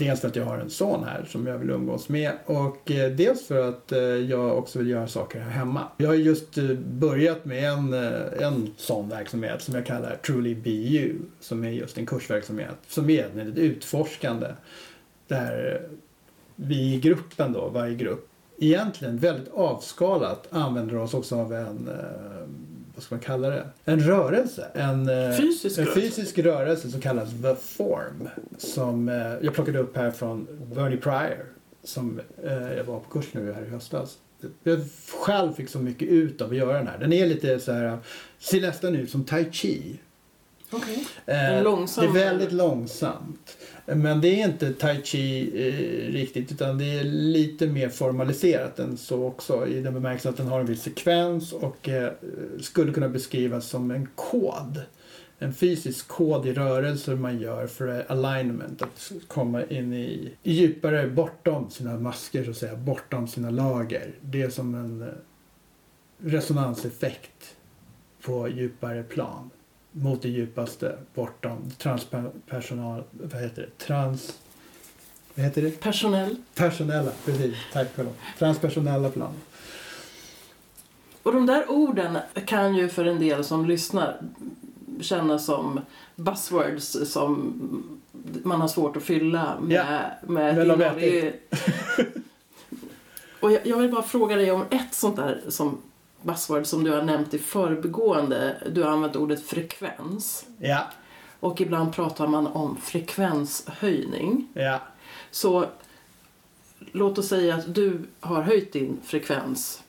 [0.00, 3.12] Dels för att jag har en son här som jag vill umgås med och eh,
[3.12, 5.88] dels för att eh, jag också vill göra saker här hemma.
[5.96, 7.92] Jag har just eh, börjat med en,
[8.42, 13.10] en sån verksamhet som jag kallar Truly Be You som är just en kursverksamhet som
[13.10, 14.46] är väldigt utforskande
[15.28, 15.82] där
[16.56, 21.90] vi i gruppen då, varje grupp, egentligen väldigt avskalat använder oss också av en,
[23.00, 24.66] vad ska man kalla det, en rörelse.
[24.74, 28.28] En, eh, Fysisk en fysisk rörelse som kallas The Form.
[28.58, 31.46] Som eh, jag plockade upp här från Bernie Pryor.
[31.84, 34.18] Som eh, jag var på kurs nu här i höstas.
[34.62, 34.80] Jag
[35.12, 36.98] själv fick så mycket ut av att göra den här.
[36.98, 37.98] Den är lite så här,
[38.38, 39.98] ser nästan ut som Tai Chi.
[40.72, 41.06] Okej.
[41.26, 43.56] Eh, långsam- Det är väldigt långsamt.
[43.86, 48.96] Men det är inte tai chi eh, riktigt utan det är lite mer formaliserat än
[48.96, 52.12] så också i den bemärkelsen att den har en viss sekvens och eh,
[52.60, 54.80] skulle kunna beskrivas som en kod.
[55.42, 61.70] En fysisk kod i rörelser man gör för alignment, att komma in i djupare bortom
[61.70, 64.14] sina masker så att säga, bortom sina lager.
[64.20, 65.08] Det är som en eh,
[66.30, 67.56] resonanseffekt
[68.22, 69.50] på djupare plan
[69.92, 73.84] mot det djupaste bortom transpersonal, vad heter det?
[73.84, 74.38] Trans,
[75.34, 75.80] vad heter det?
[75.80, 76.36] Personell.
[76.54, 77.56] Personella, precis.
[77.72, 78.16] Tack Charlotte.
[78.38, 79.34] Transpersonella plan.
[81.22, 84.20] Och de där orden kan ju för en del som lyssnar
[85.00, 85.80] kännas som
[86.16, 87.52] buzzwords som
[88.44, 91.00] man har svårt att fylla med, Ja, med de innehåll.
[91.00, 91.34] Det
[93.40, 95.78] Och jag, jag vill bara fråga dig om ett sånt där som
[96.22, 98.56] buzzword som du har nämnt i förbigående.
[98.72, 100.46] Du har använt ordet frekvens.
[100.58, 100.86] Ja,
[101.40, 104.48] Och ibland pratar man om frekvenshöjning.
[104.54, 104.80] ja.
[105.30, 105.66] Så
[106.92, 109.82] låt oss säga att du har höjt din frekvens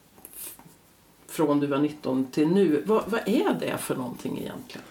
[1.27, 2.83] från du var 19 till nu.
[2.85, 4.81] Vad, vad är det för någonting egentligen?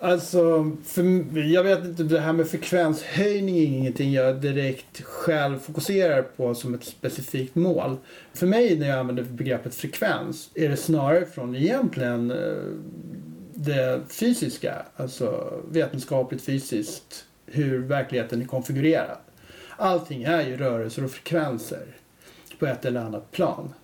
[0.00, 6.22] Alltså, för, jag vet inte, det här med frekvenshöjning är ingenting jag direkt själv fokuserar
[6.22, 7.96] på som ett specifikt mål.
[8.34, 12.36] För mig när jag använder begreppet frekvens är det snarare från egentligen eh,
[13.54, 19.18] det fysiska, alltså vetenskapligt fysiskt, hur verkligheten är konfigurerad.
[19.76, 21.86] Allting är ju rörelser och frekvenser
[22.58, 23.74] på ett eller annat plan.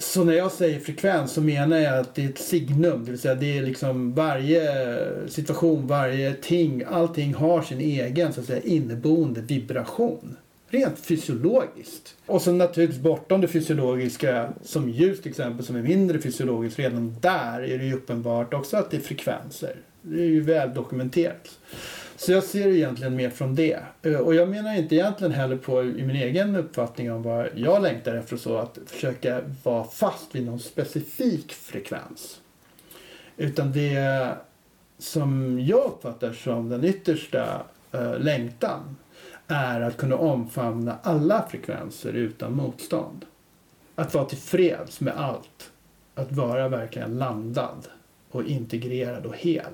[0.00, 3.20] Så när jag säger frekvens så menar jag att det är ett signum, det vill
[3.20, 4.68] säga det är liksom varje
[5.28, 10.36] situation, varje ting, allting har sin egen så att säga inneboende vibration.
[10.70, 12.16] Rent fysiologiskt.
[12.26, 17.16] Och sen naturligtvis bortom det fysiologiska, som ljus till exempel, som är mindre fysiologiskt, redan
[17.20, 19.76] där är det ju uppenbart också att det är frekvenser.
[20.02, 21.58] Det är ju väl dokumenterat.
[22.18, 23.78] Så jag ser det egentligen mer från det.
[24.02, 27.82] Eh, och jag menar inte egentligen heller på i min egen uppfattning om vad jag
[27.82, 32.40] längtar efter så att försöka vara fast vid någon specifik frekvens.
[33.36, 34.28] Utan det
[34.98, 38.96] som jag uppfattar som den yttersta eh, längtan
[39.46, 43.24] är att kunna omfamna alla frekvenser utan motstånd.
[43.94, 45.70] Att vara tillfreds med allt.
[46.14, 47.86] Att vara verkligen landad
[48.30, 49.72] och integrerad och hel.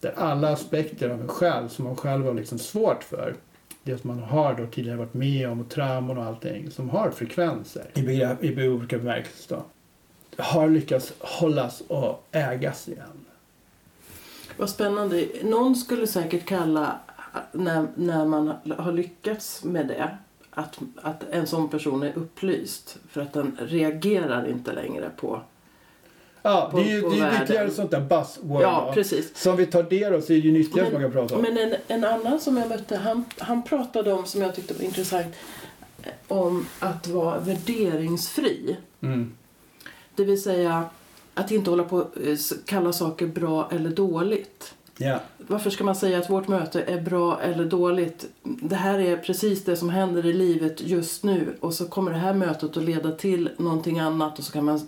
[0.00, 3.34] Där alla aspekter av en själv som man själv har liksom svårt för.
[3.82, 6.70] Det som man har då tidigare varit med om och trauman och allting.
[6.70, 9.64] Som har frekvenser i, begrepp, i olika bemärkelser då.
[10.42, 13.26] Har lyckats hållas och ägas igen.
[14.56, 15.26] Vad spännande.
[15.42, 16.98] Någon skulle säkert kalla
[17.52, 20.18] när, när man har lyckats med det
[20.50, 22.98] att, att en sån person är upplyst.
[23.08, 25.40] För att den reagerar inte längre på...
[26.42, 28.62] Ja, På- det är ju det är ytterligare sånt där buzzword.
[28.62, 29.36] Ja, precis.
[29.36, 31.42] Som vi tar det då så är det ju ytterligare som man kan prata om.
[31.42, 34.82] Men en, en annan som jag mötte, han, han pratade om, som jag tyckte var
[34.82, 35.34] intressant,
[36.02, 38.76] eh, om att vara värderingsfri.
[39.00, 39.32] Mm.
[40.14, 40.84] Det vill säga
[41.34, 42.34] att inte hålla på att eh,
[42.66, 44.74] kalla saker bra eller dåligt.
[45.00, 45.20] Ja.
[45.38, 48.26] Varför ska man säga att vårt möte är bra eller dåligt?
[48.42, 52.18] Det här är precis det som händer i livet just nu och så kommer det
[52.18, 54.80] här mötet att leda till någonting annat och så kan man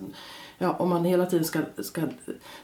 [0.63, 2.03] Ja, om man hela tiden ska, ska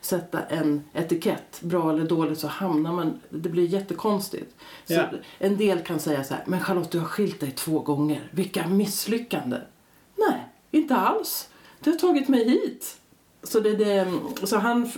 [0.01, 3.21] sätta en etikett, bra eller dåligt, så hamnar man...
[3.31, 4.55] Det blir jättekonstigt.
[4.85, 5.05] Så Ja.
[5.39, 8.67] En del kan säga så här, men Charlotte du har skilt dig två gånger, vilka
[8.69, 9.61] misslyckanden!
[10.17, 11.49] Nej, inte alls.
[11.81, 12.97] Det har tagit mig hit.
[13.43, 14.13] Så, det, det,
[14.45, 14.91] så han,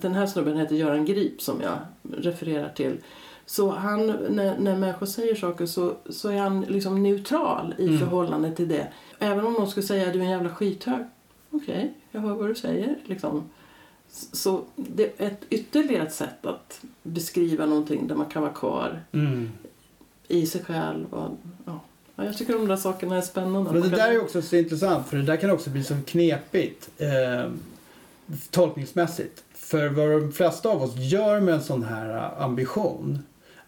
[0.00, 1.78] den här snubben heter Göran Grip som jag
[2.18, 2.96] refererar till.
[3.46, 7.98] Så han, när, när människor säger saker så, så är han liksom neutral i Mm.
[7.98, 8.92] förhållande till det.
[9.18, 11.04] Även om någon skulle säga du är en jävla skithög.
[11.50, 12.96] Okej, jag hör vad du säger.
[13.04, 13.50] Liksom.
[14.32, 19.00] Så det är ett ytterligare ett sätt att beskriva någonting där man kan vara kvar
[19.12, 19.50] Mm.
[20.28, 21.14] i sig själv.
[21.14, 21.30] Och,
[21.64, 21.80] ja.
[22.16, 23.72] Ja, jag tycker de där sakerna är spännande.
[23.72, 26.90] Men det där är också så intressant för det där kan också bli så knepigt
[26.98, 27.50] eh,
[28.50, 29.42] tolkningsmässigt.
[29.54, 33.18] För vad de flesta av oss gör med en sån här eh, ambition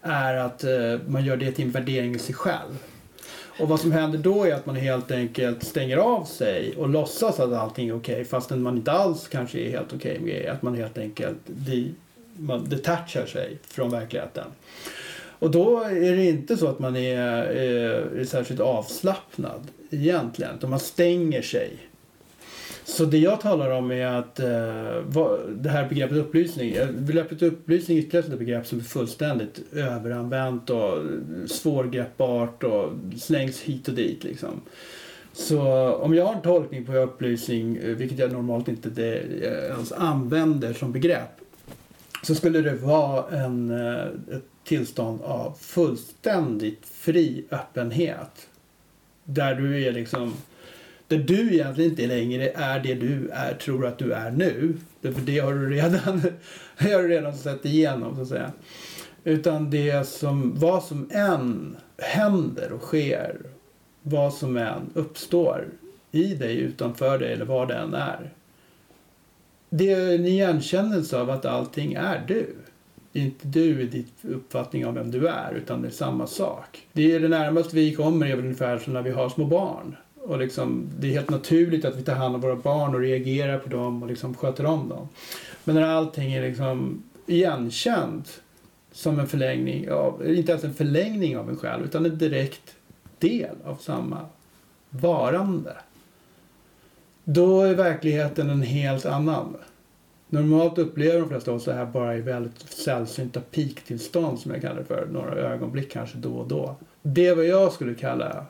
[0.01, 0.71] är att eh,
[1.07, 2.83] man gör det till en värdering i sig själv.
[3.59, 7.39] Och vad som händer då är att man helt enkelt stänger av sig och låtsas
[7.39, 10.49] att allting är okej fastän man inte alls kanske är helt okej med det.
[10.49, 11.95] Att man helt enkelt de,
[12.37, 14.45] man detachar sig från verkligheten.
[15.39, 20.55] Och då är det inte så att man är, är, är särskilt avslappnad egentligen.
[20.57, 21.77] Utan man stänger sig.
[22.85, 26.73] Så det jag talar om är att eh, vad, det här begreppet upplysning.
[26.73, 30.99] Eh, begreppet upplysning är ytterligare ett begrepp som är fullständigt överanvänt och
[31.47, 34.61] svårgreppbart och slängs hit och dit liksom.
[35.33, 35.61] Så
[35.93, 39.23] om jag har en tolkning på upplysning, eh, vilket jag normalt inte det,
[39.69, 41.39] ens använder som begrepp.
[42.23, 48.47] så skulle det vara en, ett tillstånd av fullständigt fri öppenhet.
[49.23, 50.33] Där du är liksom
[51.07, 54.77] där du egentligen inte längre är det du är, tror att du är nu.
[55.01, 56.21] För det har du redan,
[56.77, 58.51] har du redan sett igenom så att säga.
[59.23, 63.37] Utan det som, vad som än händer och sker,
[64.01, 65.67] vad som än uppstår
[66.11, 68.33] i dig, utanför dig eller vad det än är.
[69.69, 72.55] Det är en igenkännelse av att allting är du.
[73.11, 76.27] Det är inte du i din uppfattning av vem du är, utan det är samma
[76.27, 76.87] sak.
[76.93, 79.95] Det är det närmaste vi kommer är ungefär som när vi har små barn.
[80.25, 83.59] Och liksom, det är helt naturligt att vi tar hand om våra barn och reagerar
[83.59, 85.09] på dem och liksom sköter om dem.
[85.63, 88.41] Men när allting är liksom igenkänt
[88.91, 92.75] som en förlängning av, inte ens en förlängning av en själv, utan en direkt
[93.19, 94.25] del av samma
[94.89, 95.77] varande.
[97.23, 99.55] Då är verkligheten en helt annan.
[100.29, 104.61] Normalt upplever de flesta av oss det här bara i väldigt sällsynta peaktillstånd som jag
[104.61, 105.07] kallar det för.
[105.11, 106.75] Några ögonblick kanske då och då.
[107.01, 108.45] Det är vad jag skulle kalla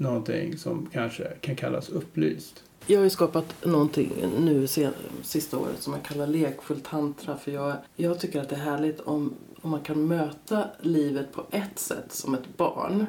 [0.00, 2.62] någonting som kanske kan kallas upplyst.
[2.86, 4.92] Jag har ju skapat någonting nu sen,
[5.22, 7.36] sista året som jag kallar lekfull tantra.
[7.36, 11.44] För jag, jag tycker att det är härligt om, om man kan möta livet på
[11.50, 13.06] ett sätt som ett barn.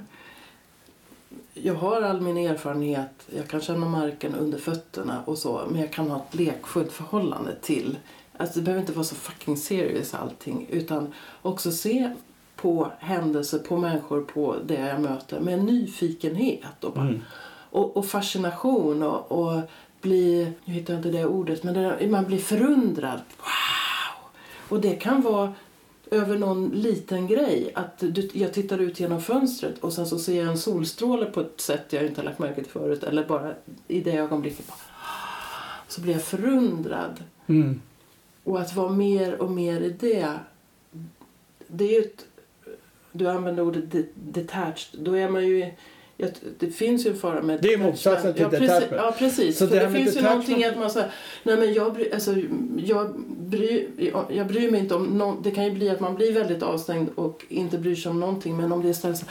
[1.54, 5.62] Jag har all min erfarenhet, jag kan känna marken under fötterna och så.
[5.72, 7.98] Men jag kan ha ett lekfullt förhållande till.
[8.38, 10.68] Alltså det behöver inte vara så fucking serious allting.
[10.70, 12.12] Utan också se
[12.62, 17.22] på händelser, på människor, på det jag möter med en nyfikenhet och, bara, mm.
[17.70, 19.62] och, och, fascination och, och
[20.02, 23.20] bli, nu hittar jag inte det ordet, men det, man blir förundrad.
[23.38, 24.32] Wow!
[24.70, 25.54] Och det kan vara
[26.12, 27.72] över någon liten grej.
[27.76, 31.42] Att du, jag tittar ut genom fönstret och sen så ser jag en solstråle på
[31.42, 33.04] ett sätt jag inte har lagt märke till förut.
[33.04, 33.54] Eller bara
[33.88, 34.68] i det ögonblicket.
[34.68, 34.78] Bara,
[35.88, 37.24] så blir jag förundrad.
[37.48, 37.82] Mm.
[38.44, 40.40] Och att vara mer och mer i det.
[41.68, 42.26] Det är ju ett
[43.12, 43.84] du använder ordet
[44.16, 45.72] detached, då är man ju
[46.60, 48.92] det finns ju en fara med Det är motsatsen till ja, detachment.
[48.92, 49.58] Ja, precis.
[49.58, 51.12] Så För det, det finns ju någonting att man säger,
[51.44, 52.36] nej men jag, bry, alltså,
[52.78, 53.88] jag, bry,
[54.30, 57.10] jag bryr mig inte om no, Det kan ju bli att man blir väldigt avstängd
[57.16, 58.58] och inte bryr sig om någonting.
[58.58, 59.26] Men om det är istället så!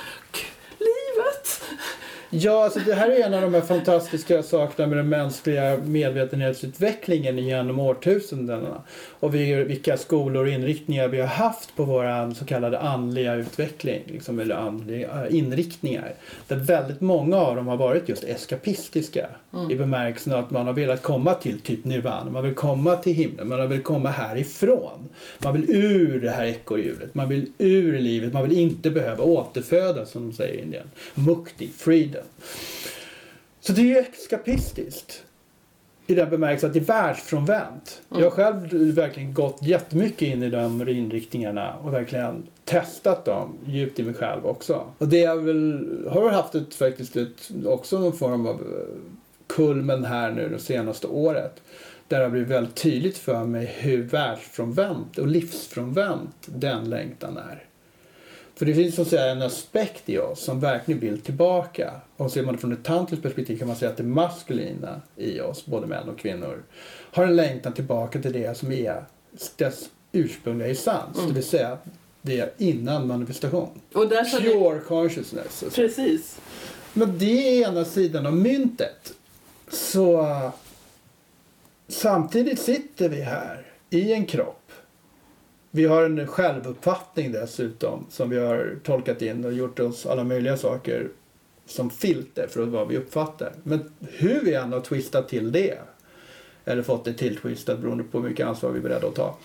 [2.33, 7.39] Ja, alltså det här är en av de här fantastiska sakerna med den mänskliga medvetenhetsutvecklingen
[7.39, 8.83] genom årtusendena.
[9.21, 14.41] Och vilka skolor och inriktningar vi har haft på vår så kallade andliga utveckling, liksom,
[14.41, 16.15] eller andliga inriktningar.
[16.49, 19.71] Där väldigt många av dem har varit just eskapistiska mm.
[19.71, 23.49] i bemärkelsen att man har velat komma till typ nirvana, man vill komma till himlen,
[23.49, 25.09] man vill komma härifrån.
[25.39, 30.11] Man vill ur det här ekorrhjulet, man vill ur livet, man vill inte behöva återfödas
[30.11, 30.91] som de säger i Indien.
[31.15, 32.20] Mukti, freedom.
[33.61, 35.25] Så det är ju eskapistiskt
[36.07, 38.03] i den bemärkelsen att det är världsfrånvänt.
[38.11, 38.23] Mm.
[38.23, 43.99] Jag har själv verkligen gått jättemycket in i de inriktningarna och verkligen testat dem djupt
[43.99, 44.87] i mig själv också.
[44.99, 48.97] Och det jag väl har haft ett, faktiskt ett, också någon form av eh,
[49.47, 51.63] kulmen här nu det senaste året.
[52.09, 57.65] Där det har blivit väldigt tydligt för mig hur världsfrånvänt och livsfrånvänt den längtan är.
[58.61, 61.93] För det finns så att säga en aspekt i oss som verkligen vill tillbaka.
[62.17, 65.41] Och ser man det från ett tantriskt perspektiv kan man säga att det maskulina i
[65.41, 66.63] oss, både män och kvinnor,
[67.13, 69.05] har en längtan tillbaka till det som är
[69.57, 71.17] dess ursprungliga essens.
[71.17, 71.29] Mm.
[71.29, 71.79] Det vill säga
[72.23, 73.81] det är innan manifestation.
[73.93, 74.81] Och där Pure det...
[74.81, 75.65] consciousness.
[75.75, 76.41] Precis.
[76.93, 79.13] Men det är ena sidan av myntet.
[79.69, 80.27] Så
[81.89, 84.60] samtidigt sitter vi här i en kropp
[85.71, 90.57] vi har en självuppfattning dessutom som vi har tolkat in och gjort oss alla möjliga
[90.57, 91.09] saker
[91.67, 93.53] som filter för vad vi uppfattar.
[93.63, 95.79] Men hur vi än har twistat till det
[96.65, 99.39] eller fått det tilltwistat beroende på hur mycket ansvar vi är beredda att ta.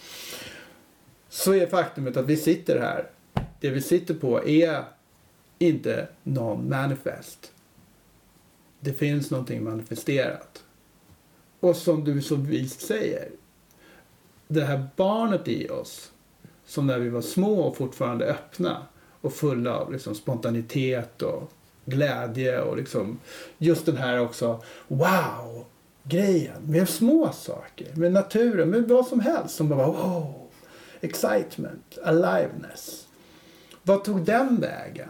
[1.29, 3.09] Så är faktumet att vi sitter här.
[3.59, 4.83] Det vi sitter på är
[5.59, 7.51] inte någon manifest.
[8.79, 10.63] Det finns någonting manifesterat.
[11.59, 13.29] Och som du så vist säger,
[14.47, 16.11] det här barnet i oss
[16.65, 18.77] som när vi var små och fortfarande öppna
[19.21, 21.51] och fulla av liksom spontanitet och
[21.85, 23.19] glädje och liksom
[23.57, 25.65] just den här också wow
[26.03, 30.33] grejen med små saker, med naturen, med vad som helst som bara wow,
[31.01, 33.07] excitement, aliveness.
[33.83, 35.09] Vad tog den vägen?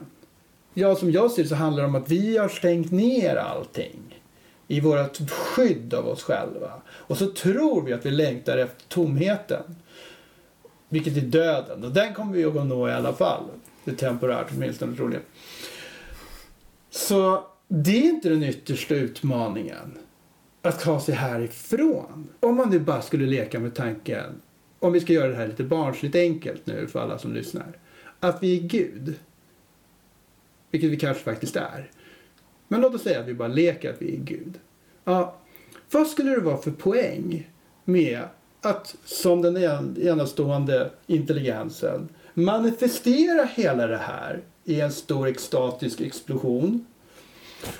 [0.74, 4.22] Ja, som jag ser det så handlar det om att vi har stängt ner allting
[4.68, 6.72] i vårt skydd av oss själva.
[6.88, 9.76] Och så tror vi att vi längtar efter tomheten.
[10.90, 11.84] Vilket är döden.
[11.84, 13.44] Och den kommer vi att nå i alla fall.
[13.84, 15.24] Det är temporärt åtminstone troligen.
[16.90, 19.98] Så det är inte den yttersta utmaningen.
[20.62, 22.28] Att ta sig härifrån.
[22.40, 24.42] Om man nu bara skulle leka med tanken
[24.80, 27.78] om vi ska göra det här lite barnsligt enkelt nu för alla som lyssnar,
[28.20, 29.16] att vi är Gud,
[30.72, 31.92] vilket vi kanske faktiskt är.
[32.68, 34.60] Men låt oss säga att vi bara leker att vi är Gud.
[35.04, 35.38] Ja,
[35.92, 37.50] vad skulle det vara för poäng
[37.84, 38.22] med
[38.66, 39.58] att som den
[39.98, 46.86] enastående intelligensen manifestera hela det här i en stor extatisk explosion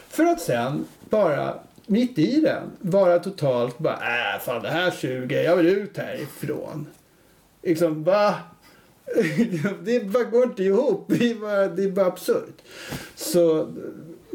[0.10, 5.44] för att sen bara mitt i den vara totalt bara äh, fan det här suger,
[5.44, 6.88] jag vill ut härifrån.
[7.64, 8.36] Liksom va?
[9.84, 11.06] det bara går inte ihop.
[11.08, 12.62] Det är bara, det är bara absurt.
[13.16, 13.68] Så,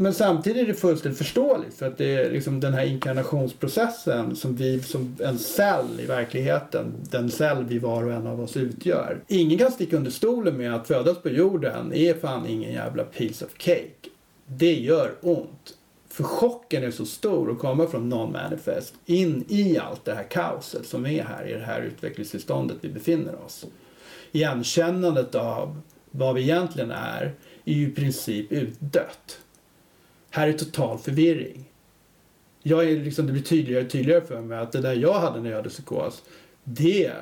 [0.01, 4.57] men samtidigt är det fullständigt förståeligt för att det är liksom den här inkarnationsprocessen som
[4.57, 9.21] vi som en cell i verkligheten, den cell vi var och en av oss utgör.
[9.29, 13.45] Ingen kan sticka under stolen med att födas på jorden är fan ingen jävla piece
[13.45, 14.09] of cake.
[14.47, 15.75] Det gör ont.
[16.09, 20.87] För chocken är så stor att komma från non-manifest in i allt det här kaoset
[20.87, 23.67] som är här i det här utvecklingstillståndet vi befinner oss.
[24.33, 25.81] Igenkännandet av
[26.11, 27.33] vad vi egentligen är
[27.65, 29.39] är ju i princip utdött.
[30.31, 31.65] Här är total förvirring.
[32.63, 35.41] Jag är liksom, det blir tydligare och tydligare för mig att det där jag hade
[35.41, 36.23] när jag hade psykos,
[36.65, 37.13] det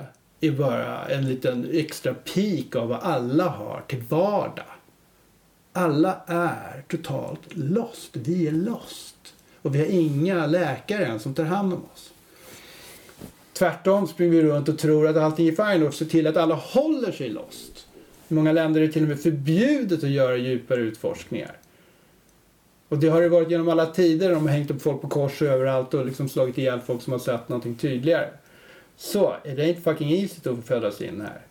[0.40, 4.64] är bara en liten extra peak av vad alla har till vardag.
[5.72, 8.10] Alla är totalt lost.
[8.12, 9.34] Vi är lost.
[9.62, 12.12] Och vi har inga läkare än som tar hand om oss.
[13.52, 16.54] Tvärtom springer vi runt och tror att allting är fine och ser till att alla
[16.54, 17.86] håller sig lost.
[18.28, 21.56] I många länder är det till och med förbjudet att göra djupare utforskningar.
[22.88, 24.30] Och det har det varit genom alla tider.
[24.30, 27.20] De har hängt upp folk på kors överallt och liksom slagit ihjäl folk som har
[27.20, 28.28] sett någonting tydligare.
[28.96, 31.42] Så, it ain't fucking easy to födas in här.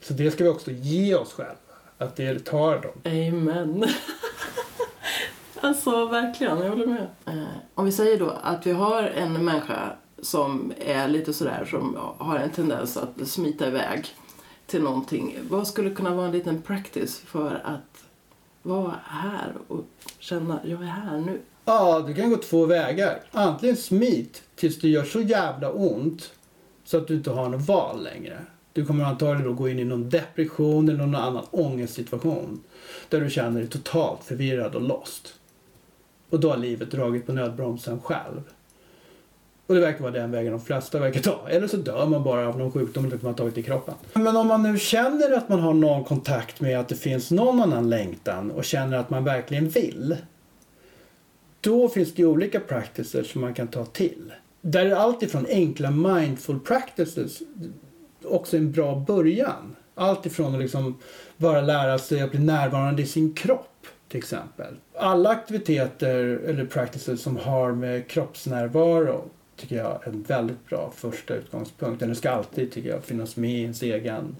[0.00, 1.54] Så det ska vi också ge oss själva.
[1.98, 2.92] Att det tar dem.
[3.04, 3.84] Amen.
[5.60, 7.06] alltså verkligen, jag håller med.
[7.26, 9.92] Eh, om vi säger då att vi har en människa
[10.22, 14.06] som är lite sådär som har en tendens att smita iväg
[14.66, 15.36] till någonting.
[15.50, 18.05] Vad skulle kunna vara en liten practice för att
[18.66, 19.84] vara här och
[20.18, 21.40] känna jag är här nu?
[21.64, 23.20] Ja, du kan gå två vägar.
[23.30, 26.32] Antingen smit tills det gör så jävla ont
[26.84, 28.38] så att du inte har något val längre.
[28.72, 32.62] Du kommer antagligen då gå in i någon depression eller någon annan ångestsituation
[33.08, 35.34] där du känner dig totalt förvirrad och lost.
[36.30, 38.42] Och då har livet dragit på nödbromsen själv.
[39.66, 41.48] Och det verkar vara den vägen de flesta verkar ta.
[41.48, 43.94] Eller så dör man bara av någon sjukdom typ man har tagit i kroppen.
[44.12, 47.60] Men om man nu känner att man har någon kontakt med att det finns någon
[47.60, 50.16] annan längtan och känner att man verkligen vill.
[51.60, 54.32] Då finns det ju olika practices som man kan ta till.
[54.60, 57.42] Där är allt ifrån enkla mindful practices
[58.24, 59.76] också en bra början.
[59.94, 60.98] Allt ifrån att liksom
[61.36, 64.74] bara lära sig att bli närvarande i sin kropp till exempel.
[64.94, 69.24] Alla aktiviteter eller practices som har med kroppsnärvaro
[69.56, 72.00] tycker jag är en väldigt bra första utgångspunkt.
[72.00, 74.36] Den ska alltid, tycker jag, finnas med i ens egen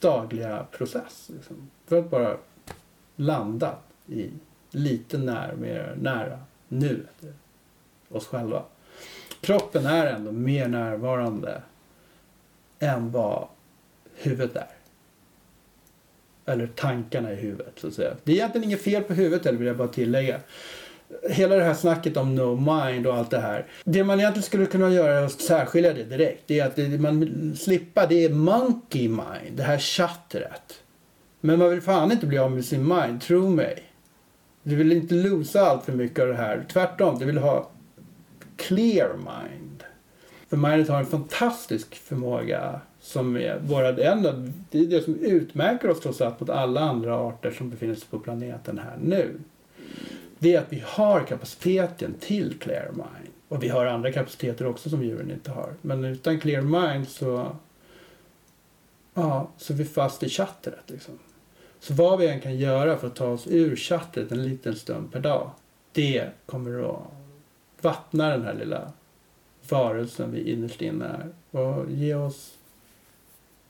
[0.00, 1.30] dagliga process.
[1.34, 1.70] Liksom.
[1.86, 2.36] För att bara
[3.16, 3.76] landa
[4.06, 4.30] i
[4.70, 6.38] lite när, mer nära
[6.68, 7.24] nuet,
[8.08, 8.62] oss själva.
[9.40, 11.62] Kroppen är ändå mer närvarande
[12.78, 13.48] än vad
[14.14, 14.68] huvudet är.
[16.46, 18.16] Eller tankarna i huvudet, så att säga.
[18.24, 20.40] Det är egentligen inget fel på huvudet, eller vill jag bara tillägga
[21.30, 23.66] hela det här snacket om no mind och allt det här.
[23.84, 26.42] Det man egentligen skulle kunna göra är att särskilja det direkt.
[26.46, 30.82] Det är att det man slippa det är monkey mind, det här chattret.
[31.40, 33.82] Men man vill fan inte bli av med sin mind, tro mig.
[34.62, 36.66] Du vill inte losa allt för mycket av det här.
[36.72, 37.70] Tvärtom, du vill ha
[38.56, 39.84] clear mind.
[40.50, 44.32] För mindet har en fantastisk förmåga som är våra, enda,
[44.70, 48.08] det är det som utmärker oss trots allt mot alla andra arter som befinner sig
[48.10, 49.38] på planeten här nu
[50.42, 53.32] det är att vi har kapaciteten till clear mind.
[53.48, 55.74] Och vi har andra kapaciteter också som djuren inte har.
[55.82, 57.56] Men utan clear mind så,
[59.14, 60.90] ja, så är vi fast i chattret.
[60.90, 61.18] Liksom.
[61.80, 65.12] Så vad vi än kan göra för att ta oss ur chattret en liten stund
[65.12, 65.50] per dag,
[65.92, 67.02] det kommer att
[67.80, 68.92] vattna den här lilla
[69.68, 72.54] varelsen vi innerst inne är och ge oss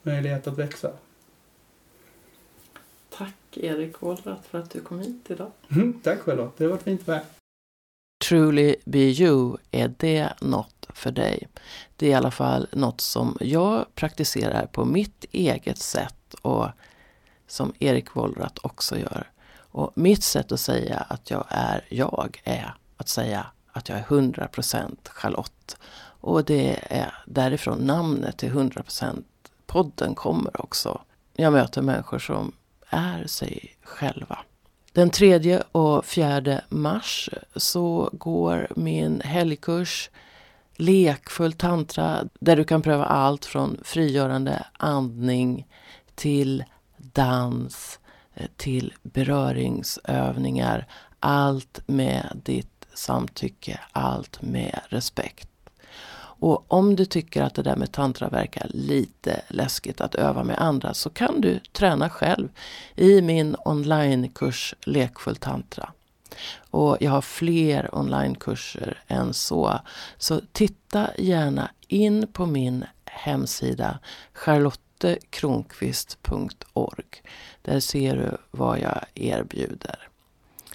[0.03, 0.91] möjlighet att växa.
[3.19, 5.51] Tack Erik Wallrath för att du kom hit idag.
[5.71, 7.21] Mm, tack Charlotte, det har varit fint med.
[8.29, 11.49] Truly Be You, är det något för dig?
[11.97, 16.69] Det är i alla fall något som jag praktiserar på mitt eget sätt och
[17.47, 19.31] som Erik Wollrath också gör.
[19.55, 24.03] Och mitt sätt att säga att jag är jag är att säga att jag är
[24.03, 25.77] 100% Charlotte.
[26.21, 29.25] Och det är därifrån namnet till 100%
[29.67, 31.01] podden kommer också.
[31.37, 32.53] Jag möter människor som
[32.93, 34.39] är sig själva.
[34.93, 40.11] Den 3 och 4 mars så går min helgkurs
[40.77, 45.67] lekfull tantra där du kan pröva allt från frigörande andning
[46.15, 46.65] till
[46.97, 48.01] dans,
[48.35, 50.87] eh, till beröringsövningar.
[51.21, 55.49] Allt med ditt samtycke, allt med respekt.
[56.43, 60.59] Och om du tycker att det där med tantra verkar lite läskigt att öva med
[60.59, 62.49] andra så kan du träna själv
[62.97, 65.93] i min onlinekurs Lekfull tantra.
[66.71, 69.81] Och jag har fler onlinekurser än så.
[70.19, 73.99] Så titta gärna in på min hemsida
[74.33, 77.23] charlottekronqvist.org.
[77.63, 80.12] Där ser du vad jag erbjuder.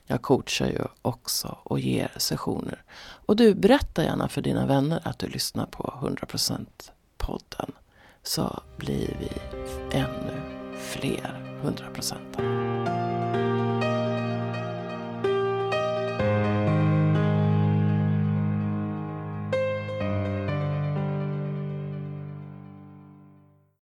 [0.08, 2.84] Jag coachar ju också och ger sessioner.
[3.00, 6.66] Och du, berätta gärna för dina vänner att du lyssnar på 100%
[7.18, 7.72] podden.
[8.24, 9.30] Så blir vi
[9.98, 10.42] ännu
[10.78, 12.77] fler 100%are.